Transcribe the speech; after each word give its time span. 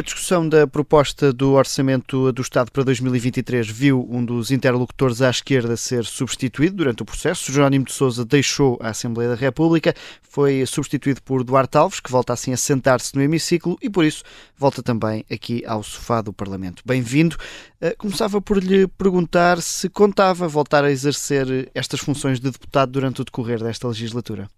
A 0.00 0.02
discussão 0.02 0.48
da 0.48 0.66
proposta 0.66 1.30
do 1.30 1.52
Orçamento 1.52 2.32
do 2.32 2.40
Estado 2.40 2.72
para 2.72 2.82
2023 2.84 3.68
viu 3.68 4.08
um 4.10 4.24
dos 4.24 4.50
interlocutores 4.50 5.20
à 5.20 5.28
esquerda 5.28 5.76
ser 5.76 6.06
substituído 6.06 6.76
durante 6.76 7.02
o 7.02 7.04
processo. 7.04 7.52
Jerónimo 7.52 7.84
de 7.84 7.92
Sousa 7.92 8.24
deixou 8.24 8.78
a 8.80 8.88
Assembleia 8.88 9.28
da 9.28 9.36
República, 9.36 9.94
foi 10.22 10.64
substituído 10.64 11.20
por 11.20 11.44
Duarte 11.44 11.76
Alves, 11.76 12.00
que 12.00 12.10
volta 12.10 12.32
assim 12.32 12.50
a 12.50 12.56
sentar-se 12.56 13.14
no 13.14 13.20
hemiciclo 13.20 13.76
e, 13.82 13.90
por 13.90 14.06
isso, 14.06 14.24
volta 14.56 14.82
também 14.82 15.22
aqui 15.30 15.62
ao 15.66 15.82
sofá 15.82 16.22
do 16.22 16.32
Parlamento. 16.32 16.82
Bem-vindo. 16.86 17.36
Eh, 17.78 17.94
começava 17.98 18.40
por 18.40 18.56
lhe 18.56 18.86
perguntar 18.86 19.60
se 19.60 19.90
contava 19.90 20.48
voltar 20.48 20.82
a 20.82 20.90
exercer 20.90 21.70
estas 21.74 22.00
funções 22.00 22.40
de 22.40 22.50
deputado 22.50 22.90
durante 22.90 23.20
o 23.20 23.24
decorrer 23.26 23.62
desta 23.62 23.86
legislatura. 23.86 24.48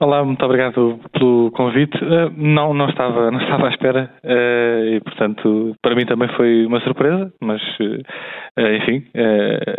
Olá, 0.00 0.24
muito 0.24 0.44
obrigado 0.44 0.98
pelo 1.12 1.52
convite. 1.52 1.96
Uh, 2.02 2.28
não, 2.36 2.74
não 2.74 2.88
estava, 2.88 3.30
não 3.30 3.40
estava 3.40 3.68
à 3.68 3.70
espera 3.70 4.10
uh, 4.24 4.86
e, 4.88 5.00
portanto, 5.00 5.76
para 5.80 5.94
mim 5.94 6.04
também 6.04 6.28
foi 6.30 6.66
uma 6.66 6.80
surpresa, 6.80 7.32
mas, 7.40 7.62
uh, 7.78 8.60
enfim, 8.82 9.06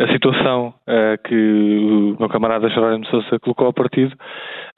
a 0.00 0.10
situação 0.12 0.72
que 1.24 1.34
o 1.34 2.16
meu 2.18 2.28
camarada 2.28 2.68
Jerónimo 2.68 3.06
Sousa 3.06 3.38
colocou 3.40 3.66
ao 3.66 3.72
partido 3.72 4.14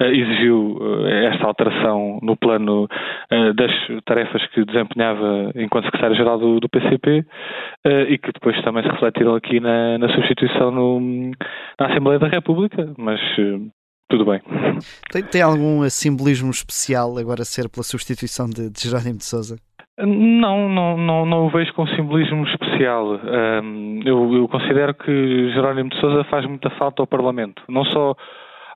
exigiu 0.00 0.78
esta 1.24 1.46
alteração 1.46 2.18
no 2.22 2.36
plano 2.36 2.88
das 3.56 3.72
tarefas 4.04 4.46
que 4.48 4.64
desempenhava 4.64 5.50
enquanto 5.56 5.86
secretário-geral 5.86 6.38
do, 6.38 6.60
do, 6.60 6.68
PCP 6.68 7.24
e 8.08 8.18
que 8.18 8.32
depois 8.32 8.60
também 8.62 8.84
se 8.84 8.88
refletiram 8.88 9.34
aqui 9.34 9.58
na, 9.58 9.98
na 9.98 10.08
substituição 10.14 10.70
no, 10.70 11.00
na 11.78 11.86
Assembleia 11.86 12.18
da 12.18 12.28
República, 12.28 12.92
mas 12.96 13.20
tudo 14.08 14.24
bem. 14.24 14.40
Tem, 15.10 15.22
tem, 15.22 15.42
algum 15.42 15.88
simbolismo 15.88 16.50
especial 16.50 17.16
agora 17.18 17.44
ser 17.44 17.68
pela 17.68 17.84
substituição 17.84 18.48
de, 18.48 18.70
de 18.70 18.80
Jerónimo 18.80 19.18
de 19.18 19.24
Souza? 19.24 19.56
Não, 19.98 20.68
não, 20.68 20.96
não, 20.96 21.26
não 21.26 21.46
o 21.46 21.50
vejo 21.50 21.72
com 21.74 21.86
simbolismo 21.88 22.46
especial. 22.46 23.14
Um, 23.14 24.00
eu, 24.04 24.32
eu, 24.34 24.48
considero 24.48 24.94
que 24.94 25.50
Jerónimo 25.52 25.90
de 25.90 25.98
Souza 26.00 26.22
faz 26.24 26.46
muita 26.46 26.70
falta 26.70 27.02
ao 27.02 27.06
Parlamento. 27.06 27.62
Não 27.68 27.84
só 27.84 28.14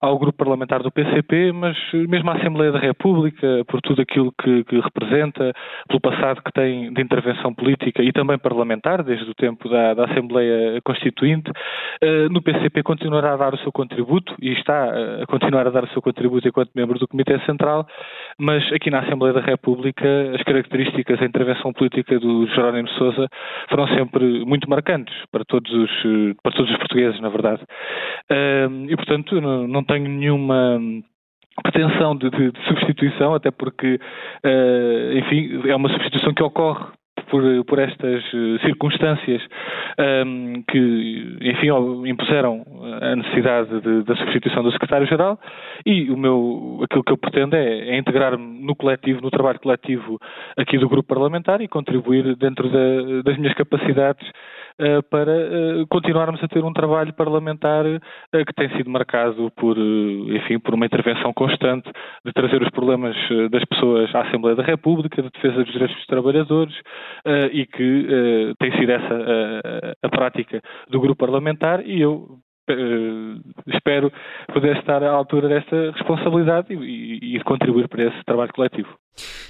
ao 0.02 0.18
grupo 0.18 0.36
parlamentar 0.36 0.82
do 0.82 0.90
PCP, 0.90 1.52
mas 1.52 1.76
mesmo 1.92 2.28
à 2.28 2.34
Assembleia 2.34 2.72
da 2.72 2.78
República, 2.80 3.64
por 3.68 3.80
tudo 3.80 4.02
aquilo 4.02 4.32
que, 4.32 4.64
que, 4.64 4.80
representa, 4.80 5.52
pelo 5.86 6.00
passado 6.00 6.42
que 6.42 6.52
tem 6.52 6.92
de 6.92 7.00
intervenção 7.00 7.54
política 7.54 8.02
e 8.02 8.10
também 8.10 8.36
parlamentar, 8.36 9.04
desde 9.04 9.30
o 9.30 9.34
tempo 9.34 9.68
da, 9.68 9.94
da 9.94 10.06
Assembleia 10.06 10.80
Constituinte. 10.82 11.52
Uh, 12.02 12.28
no 12.32 12.42
PCP 12.42 12.82
continuará 12.82 13.34
a 13.34 13.36
dar 13.36 13.54
o 13.54 13.58
seu 13.58 13.70
contributo 13.70 14.34
e 14.42 14.52
está 14.52 14.90
a 15.22 15.26
continuar 15.26 15.68
a 15.68 15.70
dar 15.70 15.84
o 15.84 15.88
seu 15.90 16.02
contributo 16.02 16.48
enquanto 16.48 16.72
membro 16.74 16.98
do 16.98 17.06
Comitê 17.06 17.38
Central, 17.46 17.86
mas 18.36 18.64
aqui 18.72 18.90
na 18.90 19.00
Assembleia 19.00 19.34
da 19.34 19.40
República 19.40 20.04
as 20.34 20.42
características 20.42 21.20
da 21.20 21.26
intervenção 21.26 21.72
política 21.72 22.18
do 22.18 22.48
Jerónimo 22.48 22.88
Sousa 22.90 23.28
foram 23.70 23.86
sempre 23.86 24.44
muito 24.44 24.68
marcantes 24.68 25.14
para 25.30 25.44
todos 25.44 25.72
os, 25.72 25.90
para 26.42 26.50
todos 26.50 26.72
os 26.72 26.76
portugueses, 26.78 27.20
na 27.20 27.28
verdade. 27.28 27.62
E, 28.88 28.96
portanto, 28.96 29.40
não, 29.40 29.68
não 29.68 29.84
tenho 29.92 30.08
nenhuma 30.08 30.80
pretensão 31.62 32.16
de, 32.16 32.30
de, 32.30 32.50
de 32.50 32.64
substituição, 32.66 33.34
até 33.34 33.50
porque, 33.50 34.00
uh, 34.44 35.18
enfim, 35.18 35.68
é 35.68 35.76
uma 35.76 35.90
substituição 35.90 36.32
que 36.32 36.42
ocorre 36.42 36.86
por, 37.28 37.42
por 37.64 37.78
estas 37.78 38.22
eh, 38.24 38.58
circunstâncias 38.66 39.42
um, 39.98 40.02
ehm, 40.02 40.62
que, 40.70 41.38
enfim, 41.40 41.68
impuseram 42.06 42.62
a 43.00 43.16
necessidade 43.16 43.80
de, 43.80 44.02
da 44.02 44.14
substituição 44.16 44.62
do 44.62 44.70
secretário-geral 44.70 45.40
e 45.86 46.10
o 46.10 46.16
meu, 46.16 46.80
aquilo 46.82 47.02
que 47.02 47.12
eu 47.12 47.16
pretendo 47.16 47.56
é, 47.56 47.88
é 47.88 47.98
integrar-me 47.98 48.60
no 48.62 48.76
coletivo, 48.76 49.22
no 49.22 49.30
trabalho 49.30 49.58
coletivo 49.60 50.18
aqui 50.58 50.76
do 50.76 50.88
grupo 50.90 51.08
parlamentar 51.08 51.62
e 51.62 51.68
contribuir 51.68 52.36
dentro 52.36 52.68
da, 52.68 53.22
das 53.24 53.38
minhas 53.38 53.54
capacidades 53.54 54.30
para 55.10 55.32
uh, 55.32 55.86
continuarmos 55.88 56.42
a 56.42 56.48
ter 56.48 56.64
um 56.64 56.72
trabalho 56.72 57.12
parlamentar 57.14 57.84
uh, 57.86 58.00
que 58.30 58.54
tem 58.54 58.68
sido 58.76 58.90
marcado 58.90 59.50
por, 59.56 59.76
enfim, 59.78 60.58
por 60.58 60.74
uma 60.74 60.86
intervenção 60.86 61.32
constante 61.32 61.90
de 62.24 62.32
trazer 62.32 62.62
os 62.62 62.70
problemas 62.70 63.16
das 63.50 63.64
pessoas 63.64 64.14
à 64.14 64.22
Assembleia 64.22 64.56
da 64.56 64.62
República, 64.62 65.22
de 65.22 65.30
defesa 65.30 65.62
dos 65.62 65.72
direitos 65.72 65.96
dos 65.96 66.06
trabalhadores, 66.06 66.74
e 67.52 67.66
que 67.66 68.54
tem 68.58 68.72
sido 68.78 68.90
essa 68.90 69.14
uh, 69.14 69.92
a 70.02 70.08
prática 70.08 70.60
do 70.88 71.00
grupo 71.00 71.16
parlamentar 71.16 71.86
e 71.86 72.00
eu 72.00 72.38
espero 73.66 74.12
poder 74.52 74.76
estar 74.78 75.02
à 75.02 75.10
altura 75.10 75.48
desta 75.48 75.90
responsabilidade 75.90 76.72
e, 76.72 77.36
e, 77.36 77.40
contribuir 77.42 77.88
para 77.88 78.04
esse 78.04 78.24
trabalho 78.24 78.52
coletivo. 78.52 78.88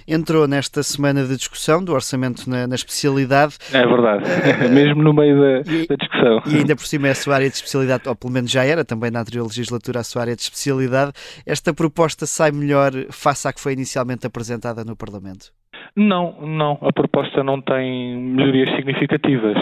Entrou 0.07 0.47
nesta 0.49 0.83
semana 0.83 1.25
de 1.25 1.37
discussão 1.37 1.83
do 1.83 1.93
orçamento 1.93 2.49
na, 2.49 2.67
na 2.67 2.75
especialidade. 2.75 3.57
É 3.73 3.87
verdade, 3.87 4.25
mesmo 4.71 5.03
no 5.03 5.13
meio 5.13 5.41
da, 5.41 5.71
e, 5.71 5.87
da, 5.87 5.95
discussão. 5.95 6.43
E 6.47 6.57
ainda 6.57 6.75
por 6.75 6.87
cima 6.87 7.09
é 7.09 7.13
a 7.13 7.15
sua 7.15 7.37
área 7.37 7.49
de 7.49 7.57
especialidade, 7.57 8.09
ou 8.09 8.17
pelo 8.17 8.33
menos 8.33 8.51
já 8.51 8.65
era, 8.65 8.85
também 8.85 9.11
na 9.11 9.21
anterior 9.21 9.47
legislatura, 9.47 10.01
a 10.01 10.05
sua 10.05 10.23
área 10.23 10.37
de 10.37 10.43
especialidade. 10.43 11.13
Esta 11.47 11.73
proposta 11.73 12.27
sai 12.27 12.51
melhor 12.51 12.93
face 13.11 13.47
à 13.47 13.53
que 13.53 13.61
foi 13.61 13.73
inicialmente 13.73 14.27
apresentada 14.27 14.85
no 14.85 14.97
Parlamento? 14.97 15.53
Não, 15.95 16.35
não. 16.41 16.79
A 16.81 16.93
proposta 16.93 17.45
não 17.45 17.61
tem 17.61 18.17
melhorias 18.17 18.75
significativas. 18.77 19.57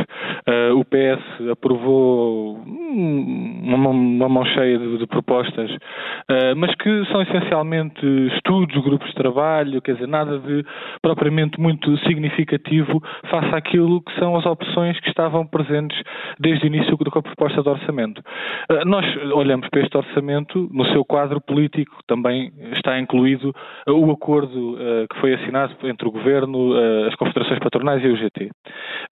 Uh, 0.49 0.79
o 0.79 0.85
PS 0.85 1.51
aprovou 1.51 2.57
uma, 2.57 3.91
uma 3.91 4.29
mão 4.29 4.45
cheia 4.45 4.79
de, 4.79 4.99
de 4.99 5.07
propostas, 5.07 5.71
uh, 5.71 6.57
mas 6.57 6.73
que 6.77 7.05
são 7.07 7.23
essencialmente 7.23 8.07
estudos, 8.35 8.81
grupos 8.83 9.09
de 9.09 9.15
trabalho, 9.15 9.83
quer 9.83 9.95
dizer, 9.95 10.07
nada 10.07 10.39
de 10.39 10.65
propriamente 11.03 11.61
muito 11.61 11.97
significativo 12.07 13.03
face 13.29 13.55
àquilo 13.55 14.01
que 14.01 14.15
são 14.19 14.37
as 14.37 14.47
opções 14.47 14.99
que 15.01 15.09
estavam 15.09 15.45
presentes 15.47 16.01
desde 16.39 16.65
o 16.65 16.69
início 16.69 16.97
com 16.97 17.19
a 17.19 17.23
proposta 17.23 17.63
de 17.63 17.69
orçamento. 17.69 18.23
Uh, 18.71 18.85
nós 18.87 19.05
olhamos 19.35 19.69
para 19.69 19.81
este 19.81 19.97
orçamento, 19.97 20.69
no 20.73 20.85
seu 20.87 21.05
quadro 21.05 21.41
político 21.41 21.97
também 22.07 22.53
está 22.73 22.99
incluído 23.01 23.55
o 23.89 24.11
acordo 24.11 24.77
que 25.11 25.21
foi 25.21 25.35
assinado 25.35 25.75
entre 25.85 26.00
o 26.07 26.11
Governo, 26.11 26.77
eh, 26.77 27.09
as 27.09 27.15
confederações 27.15 27.59
patronais 27.59 28.03
e 28.05 28.09
o 28.09 28.17
GT. 28.17 28.51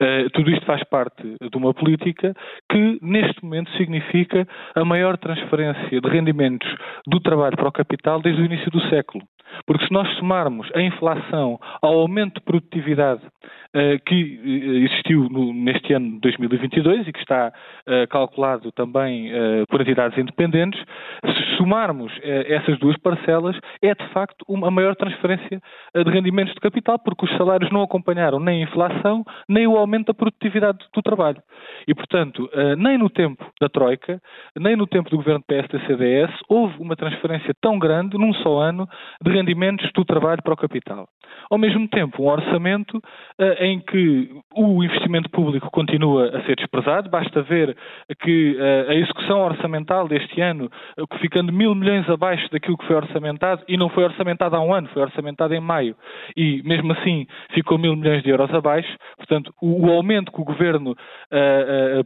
Eh, 0.00 0.28
tudo 0.32 0.50
isto 0.50 0.64
faz 0.66 0.82
parte 0.84 1.22
de 1.22 1.56
uma 1.56 1.74
política 1.74 2.34
que, 2.70 2.98
neste 3.02 3.42
momento, 3.42 3.70
significa 3.76 4.46
a 4.74 4.84
maior 4.84 5.16
transferência 5.16 6.00
de 6.00 6.08
rendimentos 6.08 6.68
do 7.06 7.20
trabalho 7.20 7.56
para 7.56 7.68
o 7.68 7.72
capital 7.72 8.20
desde 8.20 8.40
o 8.42 8.44
início 8.44 8.70
do 8.70 8.80
século. 8.88 9.24
Porque 9.66 9.86
se 9.86 9.92
nós 9.92 10.08
somarmos 10.16 10.68
a 10.74 10.80
inflação 10.80 11.58
ao 11.82 12.00
aumento 12.00 12.34
de 12.34 12.44
produtividade 12.44 13.22
uh, 13.24 14.04
que 14.04 14.40
eh, 14.44 14.84
existiu 14.84 15.28
no, 15.28 15.52
neste 15.52 15.92
ano 15.92 16.12
de 16.12 16.20
2022 16.20 17.08
e 17.08 17.12
que 17.12 17.18
está 17.18 17.48
uh, 17.52 18.08
calculado 18.08 18.70
também 18.72 19.30
uh, 19.32 19.66
por 19.68 19.80
entidades 19.80 20.18
independentes, 20.18 20.80
se 21.24 21.56
somarmos 21.56 22.12
essas 22.22 22.78
duas 22.78 22.96
parcelas, 22.98 23.58
é 23.82 23.94
de 23.94 24.06
facto 24.08 24.44
uma 24.48 24.70
maior 24.70 24.94
transferência 24.94 25.60
de 25.94 26.10
rendimentos 26.10 26.54
de 26.54 26.60
capital, 26.60 26.98
porque 26.98 27.24
os 27.24 27.36
salários 27.36 27.70
não 27.72 27.82
acompanharam 27.82 28.38
nem 28.38 28.60
a 28.60 28.64
inflação, 28.64 29.24
nem 29.48 29.66
o 29.66 29.76
aumento 29.76 30.06
da 30.06 30.14
produtividade 30.14 30.78
do 30.94 31.02
trabalho. 31.02 31.42
E, 31.86 31.94
portanto, 31.94 32.48
nem 32.78 32.96
no 32.96 33.10
tempo 33.10 33.44
da 33.60 33.68
Troika, 33.68 34.20
nem 34.56 34.76
no 34.76 34.86
tempo 34.86 35.10
do 35.10 35.16
governo 35.16 35.42
PSD-CDS, 35.46 36.30
houve 36.48 36.80
uma 36.80 36.94
transferência 36.94 37.52
tão 37.60 37.78
grande, 37.78 38.16
num 38.16 38.32
só 38.34 38.58
ano, 38.60 38.88
de 39.20 39.30
rendimentos 39.38 39.90
do 39.92 40.04
trabalho 40.04 40.42
para 40.42 40.54
o 40.54 40.56
capital. 40.56 41.08
Ao 41.50 41.58
mesmo 41.58 41.88
tempo, 41.88 42.22
um 42.22 42.26
orçamento 42.26 42.98
uh, 42.98 43.62
em 43.62 43.80
que 43.80 44.30
o 44.54 44.82
investimento 44.82 45.30
público 45.30 45.70
continua 45.70 46.36
a 46.36 46.42
ser 46.42 46.56
desprezado, 46.56 47.08
basta 47.08 47.42
ver 47.42 47.76
que 48.20 48.56
uh, 48.56 48.90
a 48.90 48.94
execução 48.94 49.40
orçamental 49.40 50.06
deste 50.08 50.40
ano, 50.40 50.70
uh, 50.98 51.18
ficando 51.18 51.52
mil 51.52 51.74
milhões 51.74 52.08
abaixo 52.08 52.50
daquilo 52.50 52.76
que 52.76 52.86
foi 52.86 52.96
orçamentado, 52.96 53.62
e 53.68 53.76
não 53.76 53.88
foi 53.88 54.04
orçamentado 54.04 54.56
há 54.56 54.60
um 54.60 54.74
ano, 54.74 54.88
foi 54.88 55.02
orçamentado 55.02 55.54
em 55.54 55.60
maio, 55.60 55.96
e 56.36 56.62
mesmo 56.64 56.92
assim 56.92 57.26
ficou 57.54 57.78
mil 57.78 57.96
milhões 57.96 58.22
de 58.22 58.30
euros 58.30 58.52
abaixo, 58.52 58.94
portanto, 59.16 59.52
o, 59.60 59.86
o 59.86 59.92
aumento 59.92 60.32
que 60.32 60.40
o 60.40 60.44
Governo 60.44 60.96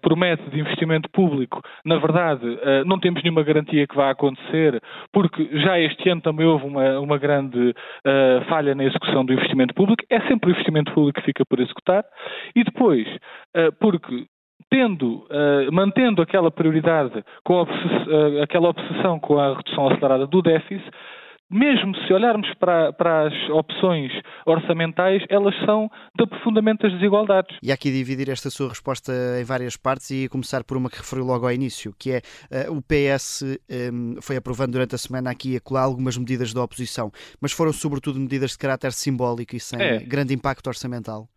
promete 0.01 0.43
de 0.51 0.61
investimento 0.61 1.09
público, 1.11 1.61
na 1.85 1.97
verdade, 1.97 2.43
não 2.85 2.99
temos 2.99 3.23
nenhuma 3.23 3.43
garantia 3.43 3.87
que 3.87 3.95
vá 3.95 4.11
acontecer, 4.11 4.81
porque 5.13 5.49
já 5.59 5.79
este 5.79 6.09
ano 6.09 6.21
também 6.21 6.47
houve 6.47 6.67
uma, 6.67 6.99
uma 6.99 7.19
grande 7.19 7.75
falha 8.49 8.75
na 8.75 8.85
execução 8.85 9.12
do 9.21 9.33
investimento 9.33 9.75
público, 9.75 10.03
é 10.09 10.21
sempre 10.23 10.51
o 10.51 10.53
investimento 10.53 10.93
público 10.93 11.21
que 11.21 11.27
fica 11.27 11.45
por 11.45 11.61
executar, 11.61 12.05
e 12.57 12.65
depois, 12.65 13.07
uh, 13.07 13.73
porque 13.79 14.27
tendo, 14.71 15.27
uh, 15.27 15.71
mantendo 15.71 16.23
aquela 16.23 16.51
prioridade, 16.51 17.23
com 17.45 17.55
obsess 17.55 18.43
aquela 18.43 18.71
obsessão 18.71 19.21
com 19.21 19.39
a 19.39 19.55
redução 19.55 19.89
acelerada 19.89 20.27
do 20.27 20.41
déficit, 20.41 20.91
mesmo 21.53 21.95
se 22.07 22.13
olharmos 22.13 22.49
para, 22.55 22.93
para, 22.93 23.29
as 23.29 23.51
opções 23.51 24.11
orçamentais, 24.47 25.23
elas 25.29 25.55
são 25.65 25.91
de 26.17 26.25
aprofundamento 26.25 26.83
das 26.83 26.93
desigualdades. 26.93 27.57
E 27.63 27.71
há 27.71 27.75
aqui 27.75 27.91
dividir 27.91 28.29
esta 28.29 28.51
sua 28.51 28.69
resposta 28.69 29.13
em 29.41 29.45
várias 29.45 29.77
partes 29.77 30.11
e 30.11 30.29
começar 30.29 30.65
por 30.65 30.77
uma 30.77 30.89
que 30.89 30.99
referiu 30.99 31.25
logo 31.25 31.47
ao 31.47 31.53
início, 31.53 31.95
que 31.99 32.13
é 32.13 32.23
uh, 32.69 32.77
o 32.77 32.83
PS 32.83 33.43
um, 33.93 34.21
foi 34.21 34.37
aprovando 34.37 34.73
durante 34.73 34.95
a 34.95 34.99
semana 34.99 35.31
aqui 35.31 35.53
e 35.53 35.57
acolá 35.57 35.83
algumas 35.83 36.17
medidas 36.17 36.53
da 36.53 36.63
oposição, 36.63 37.11
mas 37.41 37.53
foram 37.53 37.73
sobretudo 37.73 38.19
medidas 38.19 38.53
de 38.53 38.59
caráter 38.59 38.93
simbólico 38.93 39.55
e 39.55 39.61
sem 39.61 39.81
é. 39.81 39.99
grande 39.99 40.35
impacto 40.35 40.67
orçamental. 40.69 41.29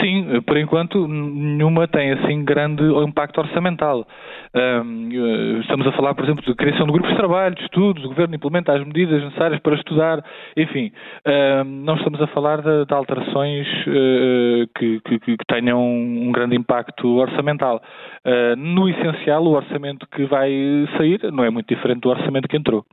Sim, 0.00 0.40
por 0.46 0.56
enquanto 0.56 1.06
nenhuma 1.06 1.88
tem 1.88 2.12
assim 2.12 2.44
grande 2.44 2.82
impacto 3.06 3.38
orçamental. 3.38 4.06
Um, 4.54 5.60
estamos 5.60 5.86
a 5.86 5.92
falar, 5.92 6.14
por 6.14 6.24
exemplo, 6.24 6.44
de 6.44 6.54
criação 6.54 6.86
de 6.86 6.92
grupos 6.92 7.10
de 7.10 7.16
trabalho, 7.16 7.54
de 7.54 7.62
estudos, 7.62 8.04
o 8.04 8.08
Governo 8.08 8.34
implementa 8.34 8.72
as 8.72 8.84
medidas 8.84 9.22
necessárias 9.22 9.60
para 9.60 9.74
estudar, 9.76 10.24
enfim, 10.56 10.92
não 11.82 11.96
estamos 11.96 12.20
a 12.20 12.26
falar 12.28 12.60
de, 12.60 12.86
de 12.86 12.94
alterações 12.94 13.66
uh, 13.86 14.68
que, 14.78 15.00
que, 15.00 15.18
que, 15.20 15.36
tenham 15.48 15.80
um 15.82 16.30
grande 16.32 16.56
impacto 16.56 17.06
orçamental. 17.16 17.82
Uh, 18.24 18.56
no 18.56 18.88
essencial, 18.88 19.44
o 19.44 19.52
orçamento 19.52 20.06
que 20.08 20.24
vai 20.24 20.50
sair 20.96 21.20
não 21.32 21.44
é 21.44 21.50
muito 21.50 21.74
diferente 21.74 22.00
do 22.00 22.10
orçamento 22.10 22.48
que 22.48 22.56
entrou. 22.56 22.84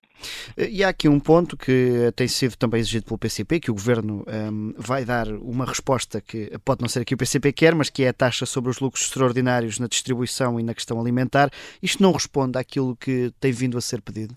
E 0.58 0.84
há 0.84 0.90
aqui 0.90 1.08
um 1.08 1.20
ponto 1.20 1.56
que 1.56 2.12
tem 2.16 2.28
sido 2.28 2.58
também 2.58 2.80
exigido 2.80 3.06
pelo 3.06 3.18
PCP, 3.18 3.60
que 3.60 3.72
o 3.72 3.74
Governo 3.74 4.26
um, 4.28 4.74
vai 4.78 5.06
dar 5.06 5.28
uma 5.28 5.66
resposta 5.66 6.20
que 6.20 6.52
pode 6.70 6.84
não 6.84 6.88
ser 6.88 7.00
aqui 7.00 7.16
o 7.16 7.18
PCP 7.18 7.52
quer, 7.52 7.74
mas 7.74 7.90
que 7.90 8.04
é 8.04 8.10
a 8.10 8.14
taxa 8.14 8.46
sobre 8.46 8.70
os 8.70 8.80
lucros 8.80 9.06
extraordinários 9.06 9.80
na 9.80 9.88
distribuição 9.88 10.60
e 10.60 10.64
na 10.64 10.76
questão 10.76 11.02
alimentar. 11.02 11.50
Isto 11.82 12.04
não 12.04 12.12
responde 12.12 12.60
àquilo 12.60 12.96
que 12.96 13.32
tem 13.42 13.52
vindo 13.52 13.76
a 13.76 13.82
ser 13.82 14.04
pedido? 14.04 14.36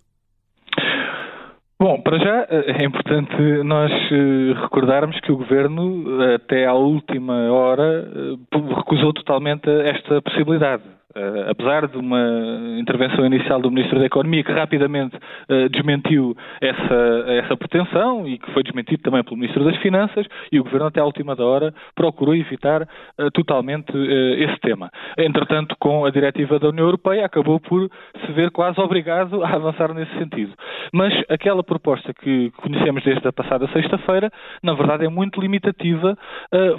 Bom, 1.78 2.00
para 2.00 2.18
já 2.18 2.46
eh, 2.48 2.80
é 2.80 2.84
importante 2.86 3.36
nós 3.64 3.92
eh, 3.92 4.62
recordarmos 4.62 5.20
que 5.20 5.30
o 5.30 5.36
Governo, 5.36 6.22
até 6.36 6.64
à 6.64 6.72
última 6.72 7.52
hora, 7.52 8.08
eh, 8.08 8.58
recusou 8.76 9.12
totalmente 9.12 9.68
esta 9.68 10.22
possibilidade. 10.22 10.84
Uh, 11.14 11.50
apesar 11.50 11.86
de 11.88 11.98
uma 11.98 12.78
intervenção 12.78 13.26
inicial 13.26 13.60
do 13.60 13.70
Ministro 13.70 13.98
da 13.98 14.06
Economia 14.06 14.42
que 14.42 14.50
rapidamente 14.50 15.14
uh, 15.16 15.68
desmentiu 15.68 16.34
essa, 16.58 17.24
essa 17.28 17.54
pretensão 17.54 18.26
e 18.26 18.38
que 18.38 18.50
foi 18.52 18.62
desmentido 18.62 19.02
também 19.02 19.22
pelo 19.22 19.36
Ministro 19.36 19.62
das 19.62 19.76
Finanças 19.76 20.26
e 20.50 20.58
o 20.58 20.64
Governo 20.64 20.86
até 20.86 21.00
à 21.00 21.04
última 21.04 21.36
hora 21.38 21.74
procurou 21.94 22.34
evitar 22.34 22.82
uh, 22.82 23.30
totalmente 23.32 23.92
esse 24.38 24.58
tema. 24.60 24.90
Entretanto, 25.18 25.76
com 25.78 26.04
a 26.06 26.10
diretiva 26.10 26.58
da 26.58 26.68
União 26.68 26.86
Europeia 26.86 27.26
acabou 27.26 27.60
por 27.60 27.90
se 28.24 28.32
ver 28.32 28.50
quase 28.50 28.80
obrigado 28.80 29.44
a 29.44 29.50
avançar 29.50 29.92
nesse 29.92 30.12
sentido. 30.18 30.54
Mas 30.92 31.12
aquela 31.28 31.62
proposta 31.62 32.12
que 32.14 32.50
conhecemos 32.56 33.02
desde 33.04 33.26
a 33.26 33.32
passada 33.32 33.68
sexta-feira, 33.68 34.30
na 34.62 34.72
verdade 34.74 35.04
é 35.04 35.08
muito 35.08 35.40
limitativa 35.40 36.16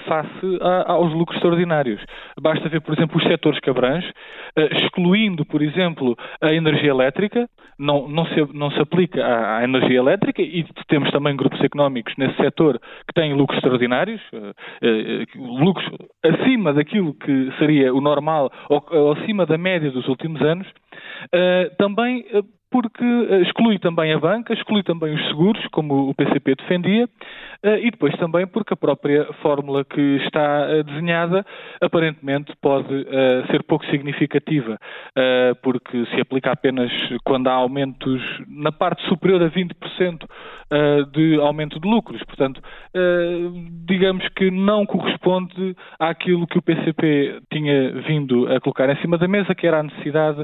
face 0.06 0.59
a, 0.62 0.94
aos 0.94 1.13
lucros 1.13 1.38
extraordinários. 1.38 2.01
Basta 2.39 2.69
ver, 2.69 2.81
por 2.81 2.94
exemplo, 2.94 3.18
os 3.18 3.24
setores 3.24 3.59
que 3.59 3.69
abrange, 3.69 4.12
excluindo, 4.55 5.45
por 5.45 5.61
exemplo, 5.61 6.15
a 6.41 6.53
energia 6.53 6.91
elétrica, 6.91 7.49
não, 7.77 8.07
não, 8.07 8.25
se, 8.27 8.53
não 8.53 8.69
se 8.71 8.79
aplica 8.79 9.25
à, 9.25 9.57
à, 9.57 9.63
energia 9.63 9.97
elétrica 9.97 10.41
e 10.41 10.65
temos 10.87 11.09
também 11.11 11.35
grupos 11.35 11.59
económicos 11.61 12.13
nesse 12.17 12.35
setor 12.37 12.79
que 12.79 13.13
têm 13.13 13.33
lucros 13.33 13.57
extraordinários, 13.57 14.21
uh, 14.31 14.49
uh, 14.49 15.63
lucros 15.63 15.85
acima 16.23 16.73
daquilo 16.73 17.13
que 17.15 17.51
seria 17.57 17.93
o 17.93 17.99
normal 17.99 18.51
ou, 18.69 18.85
ou 18.91 19.11
acima 19.13 19.45
da 19.45 19.57
média 19.57 19.91
dos 19.91 20.07
últimos 20.07 20.41
anos. 20.41 20.67
Também 21.77 22.25
porque 22.73 23.05
exclui 23.43 23.77
também 23.77 24.11
a 24.11 24.19
banca, 24.19 24.51
exclui 24.51 24.81
também 24.81 25.13
os 25.13 25.27
seguros, 25.27 25.63
como 25.67 26.09
o 26.09 26.15
PCP 26.15 26.55
defendia, 26.55 27.07
e 27.63 27.91
depois 27.91 28.15
também 28.17 28.47
porque 28.47 28.73
a 28.73 28.77
própria 28.77 29.25
fórmula 29.43 29.85
que 29.85 30.01
está 30.25 30.81
desenhada 30.81 31.45
aparentemente 31.79 32.51
pode 32.59 33.05
ser 33.51 33.61
pouco 33.63 33.85
significativa, 33.85 34.79
porque 35.61 36.03
se 36.07 36.19
aplica 36.19 36.51
apenas 36.51 36.91
quando 37.23 37.47
há 37.47 37.53
aumentos 37.53 38.19
na 38.47 38.71
parte 38.71 39.03
superior 39.07 39.43
a 39.43 39.51
20% 39.51 40.27
de 41.13 41.39
aumento 41.39 41.79
de 41.79 41.87
lucros. 41.87 42.23
Portanto, 42.23 42.59
digamos 43.85 44.27
que 44.29 44.49
não 44.49 44.83
corresponde 44.87 45.75
àquilo 45.99 46.47
que 46.47 46.57
o 46.57 46.61
PCP 46.61 47.39
tinha 47.51 47.91
vindo 48.01 48.51
a 48.51 48.59
colocar 48.59 48.89
em 48.89 48.95
cima 48.97 49.15
da 49.19 49.27
mesa, 49.27 49.53
que 49.53 49.67
era 49.67 49.79
a 49.79 49.83
necessidade 49.83 50.43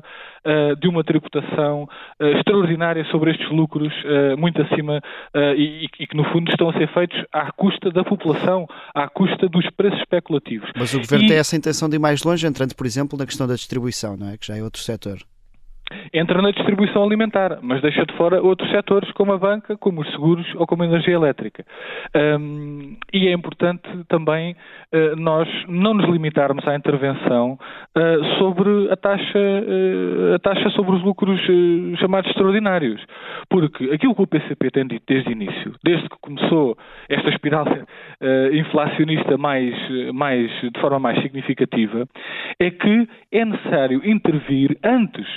de 0.80 0.88
uma 0.88 1.04
tributação 1.04 1.90
extraordinária 2.20 3.06
sobre 3.06 3.32
estes 3.32 3.50
lucros 3.50 3.94
uh, 4.04 4.38
muito 4.38 4.62
acima 4.62 4.98
uh, 4.98 5.40
e, 5.56 5.86
e, 6.00 6.08
que, 6.08 6.16
no 6.16 6.24
fundo, 6.32 6.50
estão 6.50 6.70
a 6.70 6.74
ser 6.74 6.92
feitos 6.94 7.18
à 7.32 7.52
custa 7.52 7.92
da 7.92 8.04
população, 8.04 8.68
à 8.94 9.08
custa 9.08 9.48
dos 9.48 9.70
preços 9.72 10.00
especulativos. 10.00 10.70
Mas 10.76 10.94
o 10.94 11.00
Governo 11.00 11.26
e... 11.26 11.28
tem 11.28 11.38
essa 11.38 11.56
intenção 11.56 11.90
de 11.90 11.96
ir 11.96 12.00
mais 12.00 12.24
longe, 12.24 12.46
entrando, 12.46 12.76
por 12.76 12.86
exemplo, 12.86 13.18
na 13.18 13.26
questão 13.26 13.48
da 13.48 13.56
distribuição, 13.56 14.18
não 14.18 14.30
é? 14.30 14.38
Que 14.38 14.48
já 14.48 14.58
é 14.58 14.64
outro 14.64 14.82
setor 14.82 15.20
entra 16.14 16.42
na 16.42 16.52
distribuição 16.52 17.04
alimentar, 17.04 17.60
mas 17.62 17.82
deixa 17.82 18.06
de 18.06 18.14
fora 18.16 18.42
outros 18.42 18.70
setores 18.72 19.12
como 19.14 19.34
a 19.34 19.38
banca, 19.38 19.78
como 19.78 20.02
os 20.02 20.12
seguros 20.12 20.46
ou 20.56 20.66
como 20.68 20.84
a 20.84 20.86
energia 20.86 21.14
elétrica. 21.14 21.66
Um, 22.16 22.98
e 23.14 23.28
é 23.28 23.34
importante 23.34 23.88
também 24.08 24.56
uh, 24.94 25.16
nós 25.16 25.48
não 25.68 25.94
nos 25.94 26.10
limitarmos 26.10 26.68
à 26.68 26.76
intervenção 26.76 27.54
uh, 27.98 28.38
sobre 28.38 28.92
a 28.92 28.96
taxa, 28.96 29.40
uh, 29.40 30.36
a 30.36 30.40
taxa 30.40 30.70
sobre 30.72 30.96
os 30.96 31.04
lucros 31.04 31.40
chamados 32.00 32.30
extraordinários. 32.30 33.02
Porque 33.50 33.86
aquilo 33.92 34.16
que 34.16 34.22
o 34.22 34.28
PCP 34.28 34.72
tem 34.72 34.88
dito 34.88 35.04
desde 35.08 35.30
o 35.30 35.32
início, 35.32 35.74
desde 35.84 36.08
que 36.10 36.18
começou 36.22 36.78
esta 37.08 37.30
espiral 37.30 37.66
inflacionista 38.54 39.38
mais, 39.38 39.74
mais, 40.14 40.50
de 40.62 40.80
forma 40.80 41.00
mais 41.00 41.22
significativa, 41.22 42.08
é 42.60 42.70
que 42.70 43.08
é 43.32 43.46
necessário 43.46 44.02
intervir 44.06 44.78
antes 44.84 45.28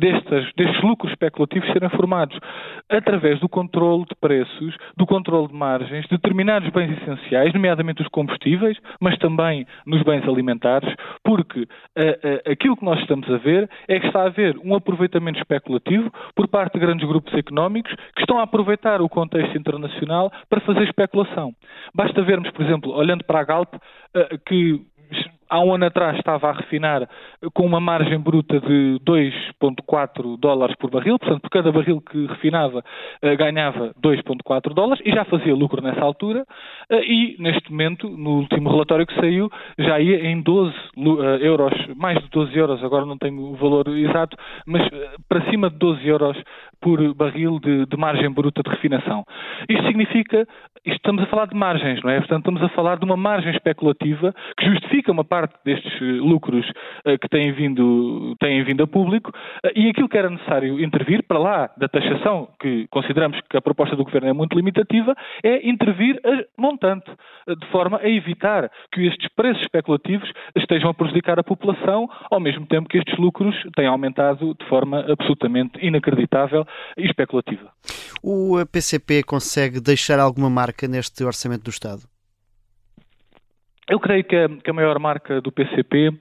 destes, 0.00 0.52
destes 0.56 0.82
lucros 0.82 1.12
especulativos 1.12 1.70
serem 1.72 1.90
formados 1.90 2.36
através 2.88 3.38
do 3.38 3.48
controle 3.48 4.04
de 4.06 4.14
preços, 4.16 4.74
do 4.96 5.06
controle 5.06 5.48
de 5.48 5.54
margens, 5.54 6.04
de 6.06 6.16
determinados 6.16 6.68
bens 6.70 6.96
essenciais, 7.00 7.52
nomeadamente 7.52 8.02
os 8.02 8.08
combustíveis, 8.08 8.78
mas 9.00 9.16
também 9.18 9.66
nos 9.86 10.02
bens 10.02 10.26
alimentares, 10.26 10.92
porque 11.22 11.60
uh, 11.60 11.66
uh, 11.66 12.50
aquilo 12.50 12.76
que 12.76 12.84
nós 12.84 12.98
estamos 13.00 13.30
a 13.30 13.36
ver 13.36 13.68
é 13.86 14.00
que 14.00 14.06
está 14.06 14.22
a 14.22 14.26
haver 14.26 14.56
um 14.64 14.74
aproveitamento 14.74 15.38
especulativo 15.38 16.10
por 16.34 16.48
parte 16.48 16.74
de 16.74 16.80
grandes 16.80 17.06
grupos 17.06 17.32
económicos 17.34 17.94
que 18.16 18.22
estão 18.22 18.38
a 18.38 18.44
aproveitar 18.44 19.02
o 19.02 19.08
contexto 19.08 19.56
internacional 19.56 20.32
para 20.48 20.60
fazer 20.60 20.84
especulação. 20.84 21.52
Basta 21.94 22.22
vermos, 22.22 22.50
por 22.50 22.64
exemplo, 22.64 22.92
olhando 22.92 23.24
para 23.24 23.40
a 23.40 23.44
Galp, 23.44 23.74
uh, 23.74 24.38
que 24.46 24.80
há 25.50 25.60
um 25.60 25.74
ano 25.74 25.86
atrás 25.86 26.16
estava 26.16 26.48
a 26.48 26.52
refinar 26.52 27.08
com 27.52 27.66
uma 27.66 27.80
margem 27.80 28.18
bruta 28.18 28.60
de 28.60 29.00
2,4 29.04 30.38
dólares 30.38 30.76
por 30.76 30.90
barril, 30.90 31.18
portanto, 31.18 31.42
por 31.42 31.50
cada 31.50 31.72
barril 31.72 32.00
que 32.00 32.26
refinava 32.26 32.82
eh, 33.20 33.34
ganhava 33.36 33.92
2,4 34.00 34.72
dólares 34.72 35.02
e 35.04 35.10
já 35.10 35.24
fazia 35.24 35.54
lucro 35.54 35.82
nessa 35.82 36.00
altura. 36.00 36.46
Eh, 36.88 37.04
e 37.04 37.36
neste 37.38 37.70
momento, 37.70 38.08
no 38.08 38.38
último 38.38 38.70
relatório 38.70 39.06
que 39.06 39.14
saiu, 39.16 39.50
já 39.78 39.98
ia 39.98 40.26
em 40.26 40.40
12 40.40 40.72
eh, 40.72 41.46
euros, 41.46 41.72
mais 41.96 42.22
de 42.22 42.28
12 42.30 42.56
euros, 42.56 42.84
agora 42.84 43.04
não 43.04 43.18
tenho 43.18 43.40
o 43.40 43.56
valor 43.56 43.88
exato, 43.88 44.36
mas 44.64 44.88
para 45.28 45.50
cima 45.50 45.68
de 45.68 45.76
12 45.76 46.06
euros 46.06 46.36
por 46.80 47.14
barril 47.14 47.58
de, 47.60 47.86
de 47.86 47.96
margem 47.96 48.30
bruta 48.30 48.62
de 48.62 48.70
refinação. 48.70 49.24
Isto 49.68 49.86
significa, 49.86 50.46
isto 50.84 50.96
estamos 50.96 51.22
a 51.22 51.26
falar 51.26 51.46
de 51.46 51.54
margens, 51.54 52.02
não 52.02 52.10
é? 52.10 52.18
Portanto, 52.18 52.40
estamos 52.40 52.62
a 52.62 52.68
falar 52.70 52.98
de 52.98 53.04
uma 53.04 53.16
margem 53.16 53.52
especulativa 53.52 54.34
que 54.56 54.66
justifica 54.66 55.12
uma 55.12 55.24
parte 55.24 55.54
destes 55.64 55.92
eh, 56.00 56.04
lucros 56.04 56.66
uh, 57.06 57.18
que 57.18 57.28
têm 57.28 57.52
vindo, 57.52 58.34
têm 58.40 58.62
vindo 58.62 58.82
a 58.82 58.86
público 58.86 59.30
uh, 59.30 59.70
e 59.74 59.90
aquilo 59.90 60.08
que 60.08 60.16
era 60.16 60.30
necessário 60.30 60.80
intervir, 60.80 61.22
para 61.26 61.38
lá 61.38 61.70
da 61.76 61.88
taxação, 61.88 62.48
que 62.60 62.86
consideramos 62.90 63.38
que 63.48 63.56
a 63.56 63.60
proposta 63.60 63.94
do 63.96 64.04
Governo 64.04 64.28
é 64.28 64.32
muito 64.32 64.56
limitativa, 64.56 65.14
é 65.42 65.68
intervir 65.68 66.20
a 66.24 66.44
montante, 66.60 67.10
de 67.46 67.66
forma 67.66 67.98
a 68.02 68.08
evitar 68.08 68.70
que 68.92 69.06
estes 69.06 69.28
preços 69.34 69.62
especulativos 69.62 70.30
estejam 70.56 70.90
a 70.90 70.94
prejudicar 70.94 71.38
a 71.38 71.44
população, 71.44 72.08
ao 72.30 72.40
mesmo 72.40 72.66
tempo 72.66 72.88
que 72.88 72.98
estes 72.98 73.16
lucros 73.18 73.54
têm 73.74 73.86
aumentado 73.86 74.54
de 74.58 74.64
forma 74.66 75.04
absolutamente 75.10 75.84
inacreditável 75.84 76.66
e 76.96 77.06
especulativa. 77.06 77.72
O 78.22 78.56
PCP 78.70 79.22
consegue 79.22 79.80
deixar 79.80 80.18
alguma 80.18 80.50
marca 80.50 80.86
neste 80.86 81.24
orçamento 81.24 81.64
do 81.64 81.70
Estado? 81.70 82.02
Eu 83.90 83.98
creio 83.98 84.22
que 84.22 84.36
a, 84.36 84.48
que 84.48 84.70
a, 84.70 84.72
maior 84.72 84.96
marca 85.00 85.40
do 85.40 85.50
PCP 85.50 86.12